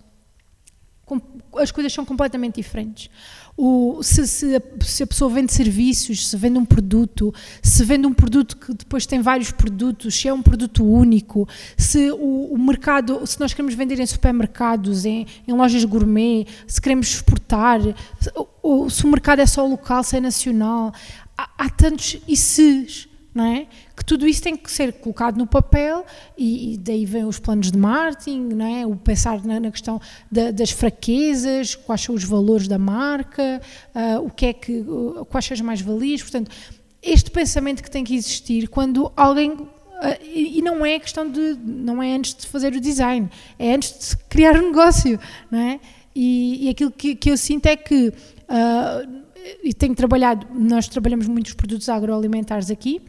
[1.56, 3.10] As coisas são completamente diferentes.
[3.56, 8.06] O, se, se, a, se, a, pessoa vende serviços, se vende um produto, se vende
[8.06, 11.48] um produto que depois tem vários produtos, se é um produto único,
[11.78, 16.82] se o, o mercado, se nós queremos vender em supermercados, em, em lojas gourmet, se
[16.82, 17.80] queremos exportar,
[18.20, 18.30] se,
[18.62, 20.92] ou, se o mercado é só local, se é nacional,
[21.38, 23.68] há, há tantos e se não é?
[23.94, 26.06] Que tudo isso tem que ser colocado no papel
[26.38, 28.88] e, e daí vem os planos de marketing, não é?
[28.88, 30.00] O pensar na, na questão
[30.32, 33.62] da, das fraquezas, quais são os valores da marca,
[33.94, 36.50] uh, o que é que, uh, quais são as mais-valias, portanto,
[37.04, 39.68] este pensamento que tem que existir quando alguém uh,
[40.24, 44.12] e, e não é questão de não é antes de fazer o design, é antes
[44.12, 45.20] de criar um negócio,
[45.52, 45.80] não é?
[46.16, 49.26] E, e aquilo que, que eu sinto é que uh,
[49.64, 53.02] e tenho trabalhado, nós trabalhamos muitos produtos agroalimentares aqui,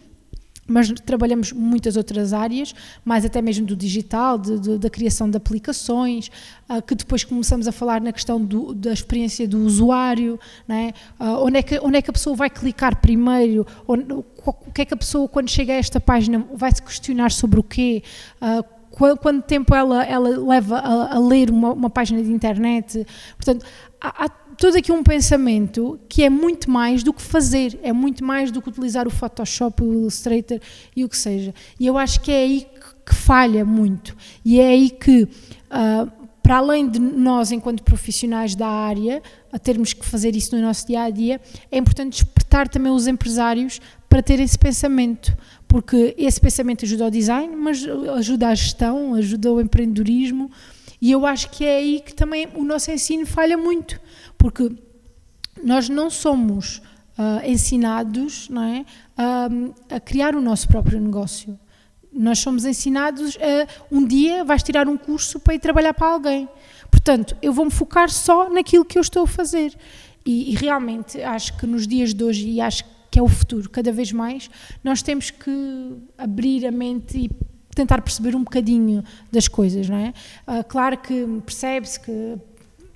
[0.67, 2.75] mas trabalhamos muitas outras áreas,
[3.05, 6.31] mais até mesmo do digital, de, de, da criação de aplicações,
[6.69, 10.93] uh, que depois começamos a falar na questão do, da experiência do usuário, né?
[11.21, 14.83] Uh, onde, é que, onde é que a pessoa vai clicar primeiro, onde, o que
[14.83, 18.03] é que a pessoa quando chega a esta página vai se questionar sobre o quê,
[18.41, 18.77] uh,
[19.21, 23.67] quanto tempo ela, ela leva a, a ler uma, uma, página de internet, portanto,
[24.01, 28.25] há, há todo aqui um pensamento que é muito mais do que fazer, é muito
[28.25, 30.59] mais do que utilizar o Photoshop, o Illustrator
[30.95, 31.55] e o que seja.
[31.79, 32.67] E eu acho que é aí
[33.05, 34.17] que, falha muito.
[34.45, 36.11] E é aí que, uh,
[36.43, 40.87] para além de nós, enquanto profissionais da área, a termos que fazer isso no nosso
[40.87, 41.41] dia a dia,
[41.71, 45.37] é importante despertar também os empresários para ter esse pensamento.
[45.69, 50.51] Porque esse pensamento ajuda ao design, mas ajuda à gestão, ajuda ao empreendedorismo.
[51.01, 54.01] E eu acho que é aí que também o nosso ensino falha muito,
[54.39, 54.71] porque
[55.63, 56.79] nós não somos
[57.19, 58.81] uh, ensinados não é,
[59.19, 61.59] uh, a criar o nosso próprio negócio.
[62.13, 66.49] Nós somos ensinados a um dia vais tirar um curso para ir trabalhar para alguém.
[66.91, 69.75] Portanto, eu vou-me focar só naquilo que eu estou a fazer.
[70.25, 73.71] E, e realmente acho que nos dias de hoje, e acho que é o futuro,
[73.71, 74.51] cada vez mais,
[74.83, 77.31] nós temos que abrir a mente e
[77.75, 80.15] tentar perceber um bocadinho das coisas, não é?
[80.49, 82.39] Uh, claro que percebe-se que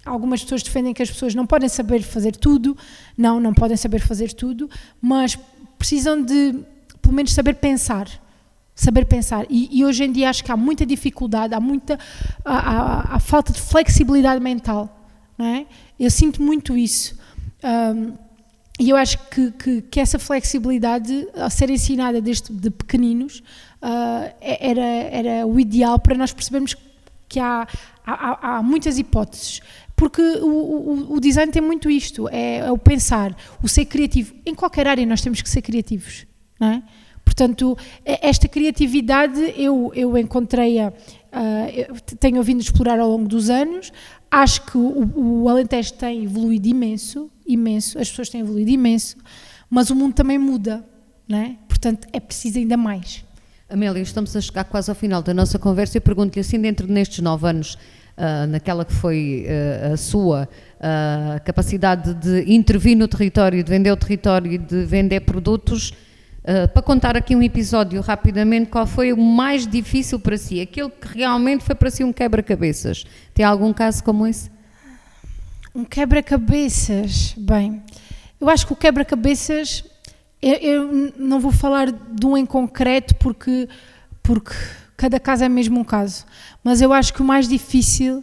[0.04, 2.76] algumas pessoas defendem que as pessoas não podem saber fazer tudo,
[3.16, 4.68] não, não podem saber fazer tudo,
[5.00, 5.38] mas
[5.78, 6.54] precisam de,
[7.00, 8.08] pelo menos, saber pensar.
[8.74, 9.46] Saber pensar.
[9.50, 11.98] E, e hoje em dia acho que há muita dificuldade, há muita.
[12.44, 15.66] há, há, há falta de flexibilidade mental, não é?
[15.98, 17.18] Eu sinto muito isso.
[17.62, 18.14] Um,
[18.78, 23.42] e eu acho que, que, que, essa flexibilidade, a ser ensinada desde de pequeninos,
[23.82, 26.74] uh, era, era o ideal para nós percebermos
[27.28, 27.68] que há,
[28.06, 29.60] há, há muitas hipóteses
[30.00, 34.32] porque o, o, o, design tem muito isto, é, é, o pensar, o ser criativo.
[34.46, 36.26] Em qualquer área nós temos que ser criativos,
[36.58, 36.82] não é?
[37.22, 43.92] Portanto, esta criatividade eu, eu encontrei-a, uh, tenho a explorar ao longo dos anos,
[44.30, 49.18] acho que o, o Alentejo tem evoluído imenso, imenso, as pessoas têm evoluído imenso,
[49.68, 50.82] mas o mundo também muda,
[51.28, 51.56] não é?
[51.68, 53.22] Portanto, é preciso ainda mais.
[53.68, 57.18] Amélia, estamos a chegar quase ao final da nossa conversa e pergunto-lhe assim, dentro destes
[57.18, 57.76] nove anos,
[58.20, 60.46] uh, naquela que foi uh, a sua
[60.76, 65.92] uh, capacidade de intervir no território, de vender o território de vender produtos,
[66.72, 70.58] para contar aqui um episódio rapidamente, qual foi o mais difícil para si?
[70.58, 73.04] Aquele que realmente foi para si um quebra-cabeças.
[73.34, 74.50] Tem algum caso como esse?
[75.74, 77.34] Um quebra-cabeças?
[77.36, 77.82] Bem,
[78.40, 79.84] eu acho que o quebra-cabeças
[80.42, 83.68] eu, eu, não vou falar de um em concreto porque,
[84.22, 84.54] porque
[85.00, 86.26] cada caso é mesmo um caso,
[86.62, 88.22] mas eu acho que o mais difícil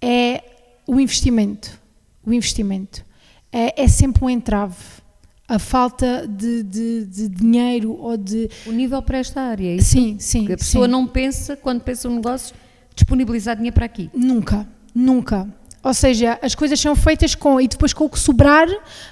[0.00, 0.44] é
[0.86, 1.76] o investimento.
[2.24, 3.04] O investimento
[3.52, 4.76] é, é sempre um entrave.
[5.48, 8.48] A falta de, de, de, dinheiro ou de.
[8.64, 9.90] O nível para esta área, é isso?
[9.90, 10.38] Sim, sim.
[10.38, 10.92] Porque a pessoa sim.
[10.92, 12.54] não pensa, quando pensa um negócio,
[12.94, 14.08] disponibilizar dinheiro para aqui.
[14.14, 15.48] Nunca, nunca.
[15.84, 18.66] Ou seja, as coisas são feitas com, e depois com o que sobrar,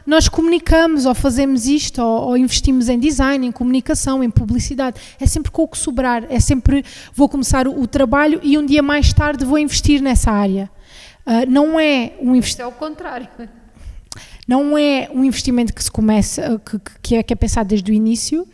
[0.07, 4.99] nós comunicamos, ou fazemos isto, ou, ou, investimos em design, em comunicação, em publicidade.
[5.21, 6.83] É sempre com o que sobrar, é sempre
[7.15, 10.71] vou começar o, o trabalho e um dia mais tarde vou investir nessa área.
[11.27, 12.63] Uh, não é um investimento.
[12.63, 13.29] É o contrário.
[14.49, 17.95] Não é um investimento que se começa, que, que, é, que é pensado desde o
[17.95, 18.49] início,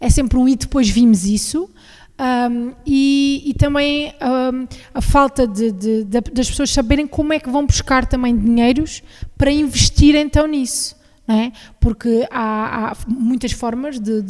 [0.00, 1.68] é sempre um e depois vimos isso.
[2.16, 7.40] Um, e, e, também um, a falta de, de, de, das pessoas saberem como é
[7.40, 9.02] que vão buscar também dinheiros
[9.36, 10.96] para investir então nisso.
[11.26, 11.50] É?
[11.80, 14.20] Porque há, há, muitas formas de,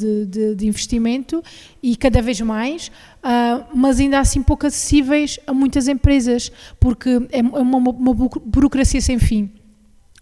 [0.55, 1.43] de, investimento
[1.82, 2.87] e cada vez mais,
[3.18, 9.18] uh, mas ainda assim pouco acessíveis a muitas empresas, porque é uma, uma burocracia sem
[9.18, 9.51] fim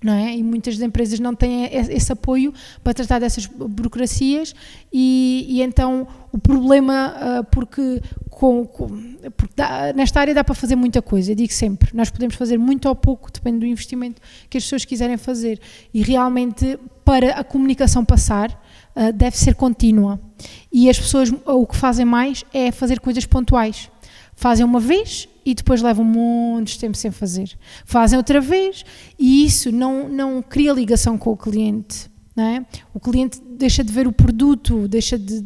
[0.03, 0.37] não é?
[0.37, 4.55] E muitas empresas não têm esse apoio para tratar dessas burocracias
[4.93, 8.01] e, e então o problema, uh, porque,
[8.31, 8.89] com, com,
[9.37, 12.59] porque dá, nesta área dá para fazer muita coisa, eu digo sempre, nós podemos fazer
[12.59, 15.61] muito ou pouco, depende do investimento que as pessoas quiserem fazer.
[15.93, 18.51] E realmente para a comunicação passar
[18.97, 20.19] uh, deve ser contínua.
[20.73, 23.91] E as pessoas o que fazem mais é fazer coisas pontuais,
[24.35, 27.51] fazem uma vez e depois levam muitos tempo sem fazer.
[27.85, 28.85] Fazem outra vez
[29.19, 32.11] e isso não, não cria ligação com o cliente.
[32.35, 32.67] Não é?
[32.95, 35.45] O cliente deixa de ver o produto, deixa de.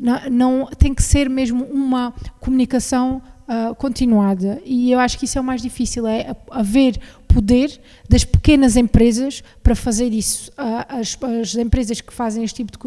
[0.00, 4.60] Não, não tem que ser mesmo uma comunicação uh, continuada.
[4.64, 9.42] E eu acho que isso é o mais difícil: é haver poder das pequenas empresas
[9.62, 10.50] para fazer isso.
[10.52, 12.78] Uh, as, as empresas que fazem este tipo de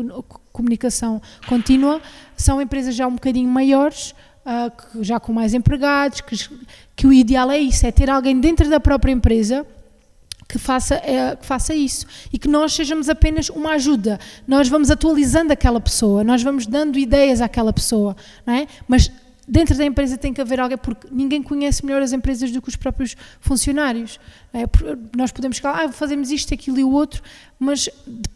[0.52, 2.02] comunicação contínua
[2.38, 6.36] são empresas já um bocadinho maiores uh, já com mais empregados, que,
[6.96, 9.66] que o ideal é isso, é ter alguém dentro da própria empresa
[10.48, 14.20] que faça, é, que faça isso e que nós sejamos apenas uma ajuda.
[14.48, 18.16] Nós vamos atualizando aquela pessoa, nós vamos dando ideias àquela pessoa,
[18.46, 18.68] não é?
[18.88, 19.10] Mas
[19.48, 22.70] dentro da empresa tem que haver alguém, porque ninguém conhece melhor as empresas do que
[22.70, 24.20] os próprios funcionários.
[24.54, 24.64] É?
[25.16, 27.22] Nós podemos falar, ah, fazemos isto, aquilo e o outro,
[27.58, 27.90] mas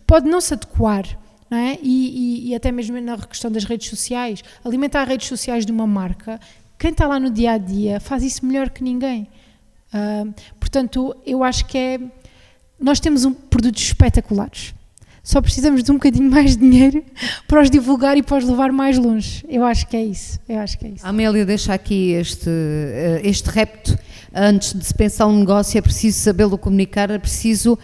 [0.08, 1.06] pode não se adequar
[1.52, 1.78] é?
[1.82, 5.86] E, e, e, até mesmo na questão das redes sociais, alimentar redes sociais de uma
[5.86, 6.40] marca,
[6.78, 9.28] quem está lá no dia a dia faz isso melhor que ninguém.
[9.94, 12.00] Uh, portanto, eu acho que é.
[12.80, 14.74] Nós temos um, produtos espetaculares.
[15.24, 17.04] Só precisamos de um bocadinho mais de dinheiro
[17.48, 19.44] para os divulgar e para os levar mais longe.
[19.50, 20.40] Eu acho que é isso.
[20.48, 21.08] Eu acho que é isso.
[21.08, 23.98] Amélia, deixa aqui este, eh, este repto.
[24.32, 27.80] Antes de se pensar um negócio, é preciso sabê-lo comunicar, é preciso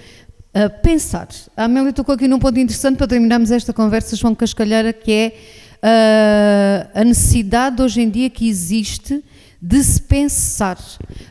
[0.84, 1.30] Pensar.
[1.56, 5.34] A Amélia tocou aqui num ponto interessante para terminarmos esta conversa, João Cascalheira, que é
[5.82, 9.24] uh, a necessidade hoje em dia que existe
[9.62, 10.78] de se pensar.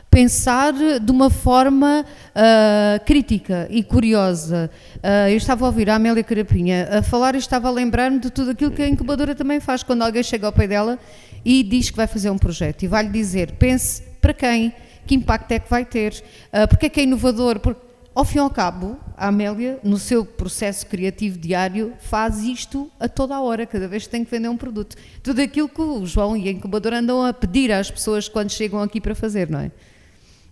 [0.09, 4.71] Pensar de uma forma uh, crítica e curiosa.
[4.95, 8.31] Uh, eu estava a ouvir a Amélia Carapinha a falar e estava a lembrar-me de
[8.31, 9.83] tudo aquilo que a incubadora também faz.
[9.83, 10.97] Quando alguém chega ao pé dela
[11.45, 14.73] e diz que vai fazer um projeto e vai-lhe dizer, pense para quem,
[15.05, 18.37] que impacto é que vai ter, uh, porque é que é inovador, porque ao fim
[18.37, 23.41] e ao cabo, a Amélia, no seu processo criativo diário, faz isto a toda a
[23.41, 24.95] hora, cada vez que tem que vender um produto.
[25.23, 28.81] Tudo aquilo que o João e a incubadora andam a pedir às pessoas quando chegam
[28.81, 29.71] aqui para fazer, não é?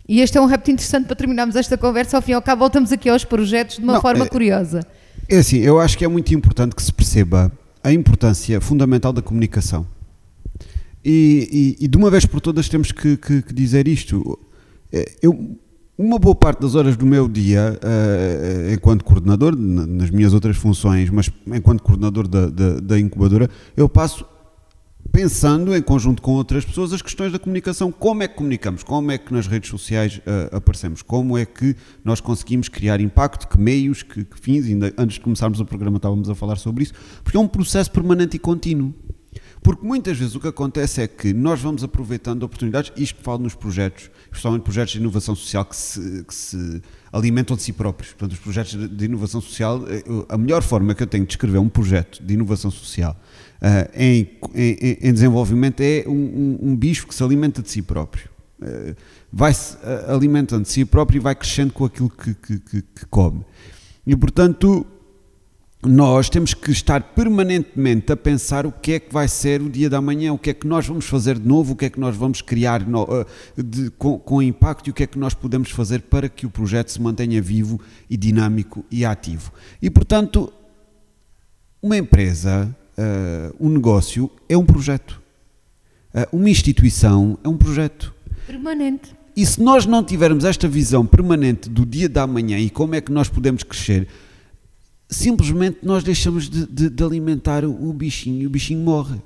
[0.07, 2.17] E este é um repto interessante para terminarmos esta conversa.
[2.17, 4.87] Ao fim e ao cabo, voltamos aqui aos projetos de uma não, forma é, curiosa.
[5.27, 7.51] É assim, eu acho que é muito importante que se perceba
[7.83, 9.85] a importância fundamental da comunicação.
[11.05, 14.39] E, e, e de uma vez por todas temos que, que, que dizer isto.
[14.91, 15.57] É, eu
[15.99, 21.09] uma boa parte das horas do meu dia, uh, enquanto coordenador, nas minhas outras funções,
[21.09, 24.25] mas enquanto coordenador da, da, da, incubadora, eu passo
[25.11, 27.91] pensando em conjunto com outras pessoas as questões da comunicação.
[27.91, 28.81] Como é que comunicamos?
[28.81, 31.01] Como é que nas redes sociais uh, aparecemos?
[31.01, 33.45] Como é que nós conseguimos criar impacto?
[33.45, 34.67] Que meios, que, que fins?
[34.67, 36.93] Ainda antes de começarmos o programa estávamos a falar sobre isso,
[37.25, 38.93] porque é um processo permanente e contínuo.
[39.61, 43.55] Porque muitas vezes o que acontece é que nós vamos aproveitando oportunidades, isto falo nos
[43.55, 46.81] projetos, especialmente projetos de inovação social que se, que se
[47.11, 48.13] alimentam de si próprios.
[48.13, 51.57] Portanto, os projetos de inovação social, eh, a melhor forma que eu tenho de descrever
[51.57, 53.19] um projeto de inovação social
[53.61, 57.81] uh, em, em, em, desenvolvimento é um, um, um, bicho que se alimenta de si
[57.81, 58.29] próprio.
[58.61, 58.95] Uh,
[59.31, 63.43] vai-se alimentando de si próprio e vai crescendo com aquilo que, que, que come.
[64.05, 64.85] E, portanto,
[65.85, 69.89] nós temos que estar permanentemente a pensar o que é que vai ser o dia
[69.89, 71.99] da manhã, o que é que nós vamos fazer de novo, o que é que
[71.99, 73.07] nós vamos criar no,
[73.55, 76.49] de, com, com, impacto e o que é que nós podemos fazer para que o
[76.49, 79.53] projeto se mantenha vivo e dinâmico e ativo.
[79.81, 80.51] E, portanto,
[81.81, 85.21] uma empresa uh, um negócio é um projeto.
[86.13, 88.13] Uh, uma instituição é um projeto.
[88.45, 89.15] Permanente.
[89.33, 92.99] E se nós não tivermos esta visão permanente do dia da manhã e como é
[92.99, 94.09] que nós podemos crescer,
[95.09, 99.19] simplesmente nós deixamos de, de, de alimentar o, bichinho e o bichinho morre.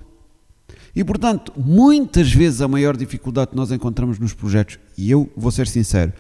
[0.96, 5.52] E portanto, muitas vezes a maior dificuldade que nós encontramos nos projetos, e eu vou
[5.52, 6.14] ser sincero,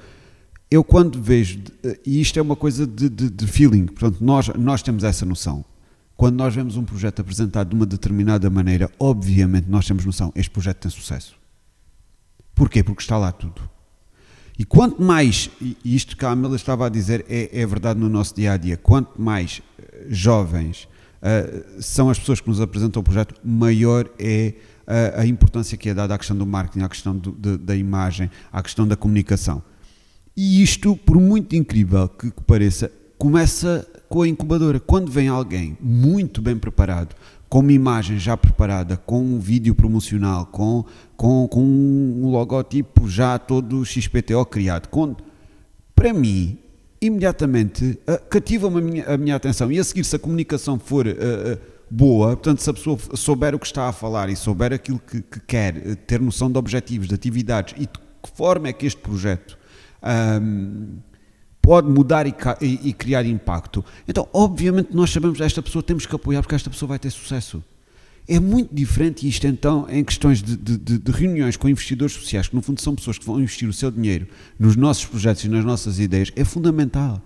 [0.69, 1.59] eu quando vejo,
[2.05, 5.63] e isto é uma coisa de, de, de feeling, portanto, nós, nós temos essa noção.
[6.15, 10.49] Quando nós vemos um projeto apresentado de uma determinada maneira, obviamente nós temos noção, este
[10.49, 11.35] projeto tem sucesso.
[12.55, 12.83] Porquê?
[12.83, 13.72] Porque está lá tudo.
[14.57, 18.07] E quanto mais, e isto que a Amélia estava a dizer é, é verdade no
[18.07, 20.87] nosso dia a dia, quanto mais eh, jovens
[21.21, 24.53] uh, são as pessoas que nos apresentam o projeto, maior é
[24.85, 27.75] a, a importância que é dada à questão do marketing, à questão do, de, da
[27.75, 29.63] imagem, à questão da comunicação.
[30.35, 34.79] E isto, por muito incrível que pareça, começa com a incubadora.
[34.79, 37.15] Quando vem alguém muito bem preparado,
[37.47, 40.83] com uma imagem já preparada, com um vídeo promocional, com,
[41.23, 45.15] com, com um logotipo já todo XPTO criado, com,
[45.95, 46.57] para mim,
[46.99, 49.71] imediatamente uh, cativa-me a minha, a minha atenção.
[49.71, 51.57] E a seguir, se a comunicação for uh, uh,
[51.89, 55.21] boa, portanto, se a pessoa souber o que está a falar e souber aquilo que,
[55.21, 58.99] que quer, ter noção de objetivos, de atividades e de que forma é que este
[58.99, 59.57] projeto.
[60.03, 60.97] Um,
[61.61, 63.85] pode mudar e, e, e, criar impacto.
[64.05, 67.09] Então, obviamente, nós sabemos que esta pessoa temos que apoiar porque esta pessoa vai ter
[67.09, 67.63] sucesso.
[68.27, 72.55] É muito diferente isto, então, em questões de, de, de, reuniões com investidores sociais, que
[72.55, 75.65] no fundo são pessoas que vão investir o seu dinheiro nos nossos projetos e nas
[75.65, 77.21] nossas ideias, é fundamental.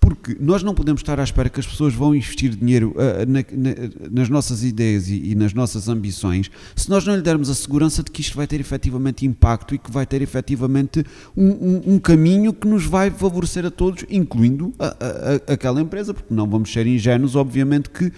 [0.00, 3.40] Porque nós não podemos estar à espera que as pessoas vão investir dinheiro uh, na,
[3.40, 7.54] na, nas nossas ideias e, e, nas nossas ambições se nós não lhe dermos a
[7.54, 11.04] segurança de que isto vai ter efetivamente impacto e que vai ter efetivamente
[11.36, 15.80] um, um, um caminho que nos vai favorecer a todos, incluindo a, a, a, aquela
[15.80, 18.12] empresa, porque não vamos ser ingênuos, obviamente que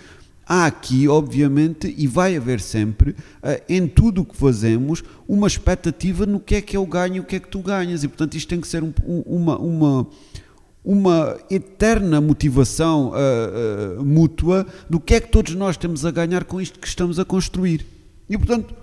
[0.51, 6.27] há aqui, obviamente, e vai haver sempre, uh, em tudo o que fazemos, uma expectativa
[6.27, 8.03] no que é que eu ganho e o que é que tu ganhas.
[8.03, 10.07] E, portanto, isto tem que ser um, uma, uma,
[10.85, 16.43] uma eterna motivação uh, uh, mútua do que é que todos nós temos a ganhar
[16.43, 17.87] com isto que estamos a construir.
[18.29, 18.75] E, portanto,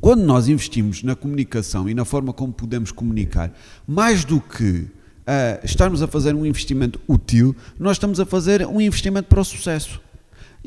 [0.00, 3.56] quando nós investimos na comunicação e na forma como podemos comunicar,
[3.86, 8.80] mais do que uh, estarmos a fazer um investimento útil, nós estamos a fazer um
[8.80, 10.04] investimento para o sucesso.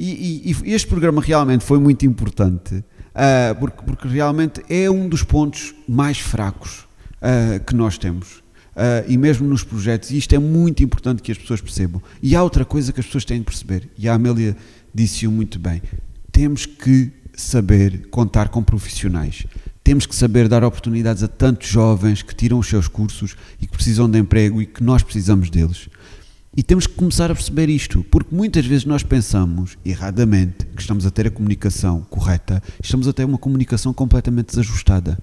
[0.02, 5.10] E, e, e este programa realmente foi muito importante, uh, porque, porque realmente é um
[5.10, 6.88] dos pontos mais fracos
[7.22, 8.42] uh, que nós temos
[8.80, 12.02] Uh, e mesmo nos projetos, e isto é muito importante que as pessoas percebam.
[12.24, 14.56] E há outra coisa que as pessoas têm que perceber, e a Amélia
[14.96, 15.82] disse-o muito bem:
[16.32, 19.46] temos que saber contar com profissionais.
[19.84, 23.74] Temos que saber dar oportunidades a tantos jovens que tiram os seus cursos e que
[23.74, 25.90] precisam de emprego e que nós precisamos deles.
[26.56, 31.06] E temos que começar a perceber isto, porque muitas vezes nós pensamos, erradamente, que estamos
[31.06, 35.18] a ter a comunicação correta, estamos a ter uma comunicação completamente desajustada.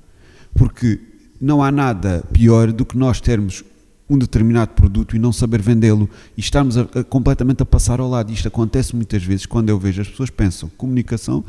[0.54, 1.00] Porque
[1.40, 3.64] não há nada pior do que nós termos
[4.08, 8.08] um determinado produto e não saber vendê-lo e estarmos a, a, completamente a passar ao
[8.08, 8.32] lado.
[8.32, 11.44] Isto acontece muitas vezes quando eu vejo as pessoas pensam comunicação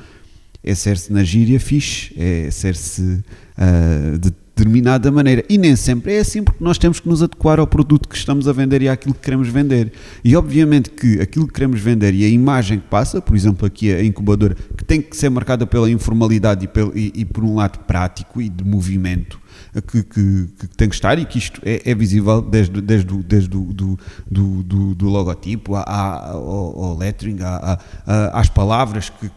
[0.64, 5.44] é ser-se na gíria fixe, é ser-se uh, de determinada maneira.
[5.48, 8.48] E nem sempre é assim, porque nós temos que nos adequar ao produto que estamos
[8.48, 9.94] a vender e àquilo que queremos vender.
[10.24, 13.94] E obviamente que aquilo que queremos vender e a imagem que passa, por exemplo, aqui
[13.94, 17.56] a incubadora, que tem que ser marcada pela informalidade e, pelo, e, e por um
[17.56, 19.40] lado prático e de movimento,
[19.88, 23.50] que, que, que, tem que estar e que isto é, é visível desde, desde, desde
[23.50, 29.30] do, do, do, do logotipo à, ao, ao lettering, à, à, às palavras que,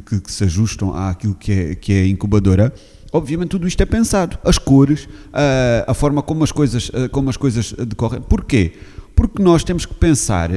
[0.00, 2.72] que, que, se ajustam àquilo que é, que é incubadora.
[3.12, 7.36] Obviamente tudo isto é pensado, as cores, a, a forma como as coisas, como as
[7.36, 8.20] coisas decorrem.
[8.20, 8.72] Porquê?
[9.16, 10.50] Porque nós temos que pensar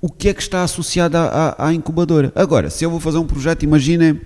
[0.00, 2.32] o que é que está associado à, à, à incubadora.
[2.34, 4.18] Agora, se eu vou fazer um projeto, imaginem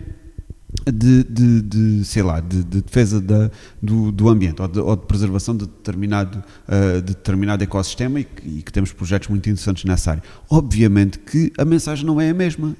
[0.86, 3.50] de, de, de, sei lá, de, de defesa da,
[3.80, 8.24] do, do ambiente ou de, ou de, preservação de determinado, uh, de determinado ecossistema e
[8.24, 10.22] que, e que, temos projetos muito interessantes nessa área.
[10.50, 12.76] Obviamente que a mensagem não é a mesma.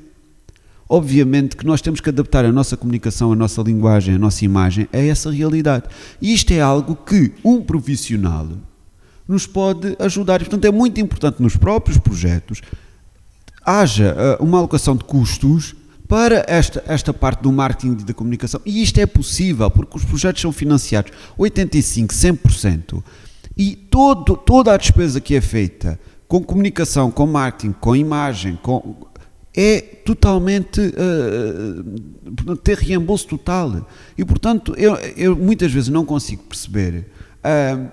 [0.89, 4.87] Obviamente que nós temos que adaptar a nossa comunicação, a nossa linguagem, a nossa imagem
[4.93, 5.85] a essa realidade.
[6.20, 8.49] E isto é algo que um profissional
[9.26, 10.43] nos pode ajudar.
[10.43, 12.61] E, portanto, é muito importante nos próprios projetos
[13.64, 15.74] haja uh, uma alocação de custos
[16.07, 18.61] para esta, esta parte do marketing e da comunicação.
[18.66, 23.03] E isto é possível, porque os projetos são financiados 85%, 100%.
[23.57, 28.97] E todo, toda a despesa que é feita com comunicação, com marketing, com imagem, com,
[29.57, 33.89] é totalmente uh, ter reembolso total.
[34.19, 37.07] E portanto, eu, eu, muitas vezes não consigo perceber
[37.39, 37.89] uh,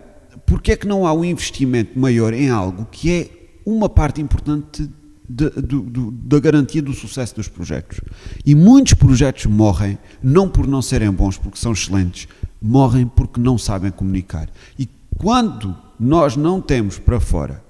[0.45, 3.29] porque é que não há um investimento maior em algo que é
[3.65, 4.89] uma parte importante
[5.29, 8.01] de, do, do, da garantia do sucesso dos projetos.
[8.45, 12.27] E muitos projetos morrem não por não serem bons, porque são excelentes,
[12.61, 14.49] morrem porque não sabem comunicar.
[14.77, 17.63] E quando nós não temos para fora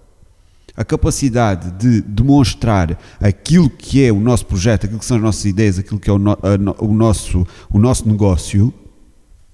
[0.76, 5.46] a capacidade de demonstrar aquilo que é o nosso projeto, aquilo que são as nossas
[5.46, 8.74] ideias, aquilo que é o, no, a, o, nosso, o nosso negócio,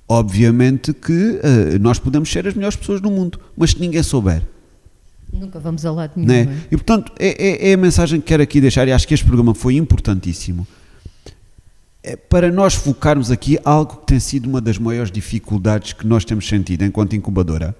[0.08, 4.44] obviamente que uh, nós podemos ser as melhores pessoas do mundo, mas se ninguém souber,
[5.32, 6.28] Nunca vamos a lado nenhum.
[6.28, 6.42] Né?
[6.42, 6.68] É?
[6.72, 9.26] E portanto, é, é, é, a mensagem que quero aqui deixar, e acho que este
[9.26, 10.66] programa foi importantíssimo.
[12.02, 16.24] É para nós focarmos aqui algo que tem sido uma das maiores dificuldades que nós
[16.24, 17.76] temos sentido enquanto incubadora,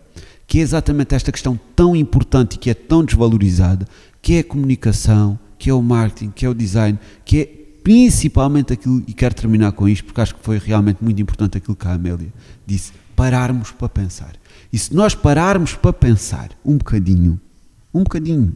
[0.48, 3.86] que é exatamente esta questão tão importante e que é tão desvalorizada,
[4.22, 7.46] que é a comunicação, que é o marketing, que é o design, que é
[7.84, 11.76] principalmente aquilo, e quero terminar com isto, porque acho que foi realmente muito importante aquilo
[11.76, 12.34] que a Amélia
[12.66, 14.36] disse, pararmos para pensar.
[14.72, 17.40] E se nós pararmos para pensar um bocadinho,
[17.94, 18.56] um bocadinho,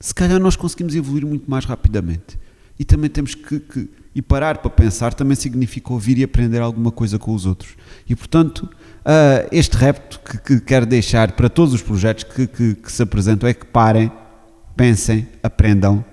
[0.00, 2.38] se calhar nós conseguimos evoluir muito mais rapidamente.
[2.78, 6.92] E também temos que, que e parar para pensar também significa ouvir e aprender alguma
[6.92, 7.74] coisa com os outros.
[8.08, 8.68] E portanto,
[9.04, 13.02] uh, este repto que, que, quero deixar para todos os projetos que, que, que se
[13.02, 14.10] apresentam é que parem,
[14.76, 16.04] pensem, aprendam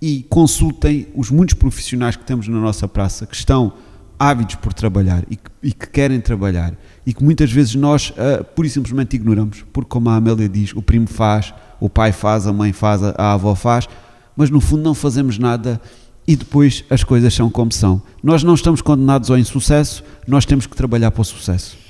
[0.00, 3.74] e consultem os muitos profissionais que temos na nossa praça que estão
[4.18, 6.74] ávidos por trabalhar e que, e que querem trabalhar
[7.04, 10.72] e que muitas vezes nós uh, pura e simplesmente ignoramos, porque como a Amélia diz,
[10.74, 13.88] o primo faz, o pai faz, a mãe faz, a avó faz,
[14.36, 15.80] mas no fundo não fazemos nada
[16.26, 18.00] e depois as coisas são como são.
[18.22, 21.81] Nós não estamos condenados ao insucesso, nós temos que trabalhar para o sucesso.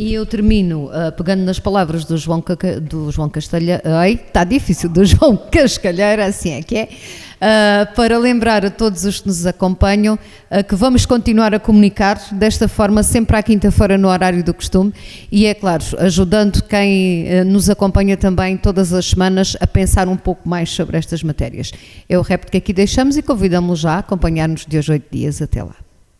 [0.00, 2.40] E eu termino uh, pegando nas palavras do João,
[2.82, 3.82] do João Castalha.
[3.84, 6.84] Ai, está difícil, do João Cascalheira, assim é que é.
[6.84, 12.16] Uh, para lembrar a todos os que nos acompanham uh, que vamos continuar a comunicar
[12.30, 14.94] desta forma sempre à quinta-feira no horário do costume
[15.32, 20.48] e é claro, ajudando quem nos acompanha também todas as semanas a pensar um pouco
[20.48, 21.72] mais sobre estas matérias.
[22.08, 25.42] É o repto que aqui deixamos e convidamos já a acompanhar-nos de hoje oito dias.
[25.42, 25.87] Até lá.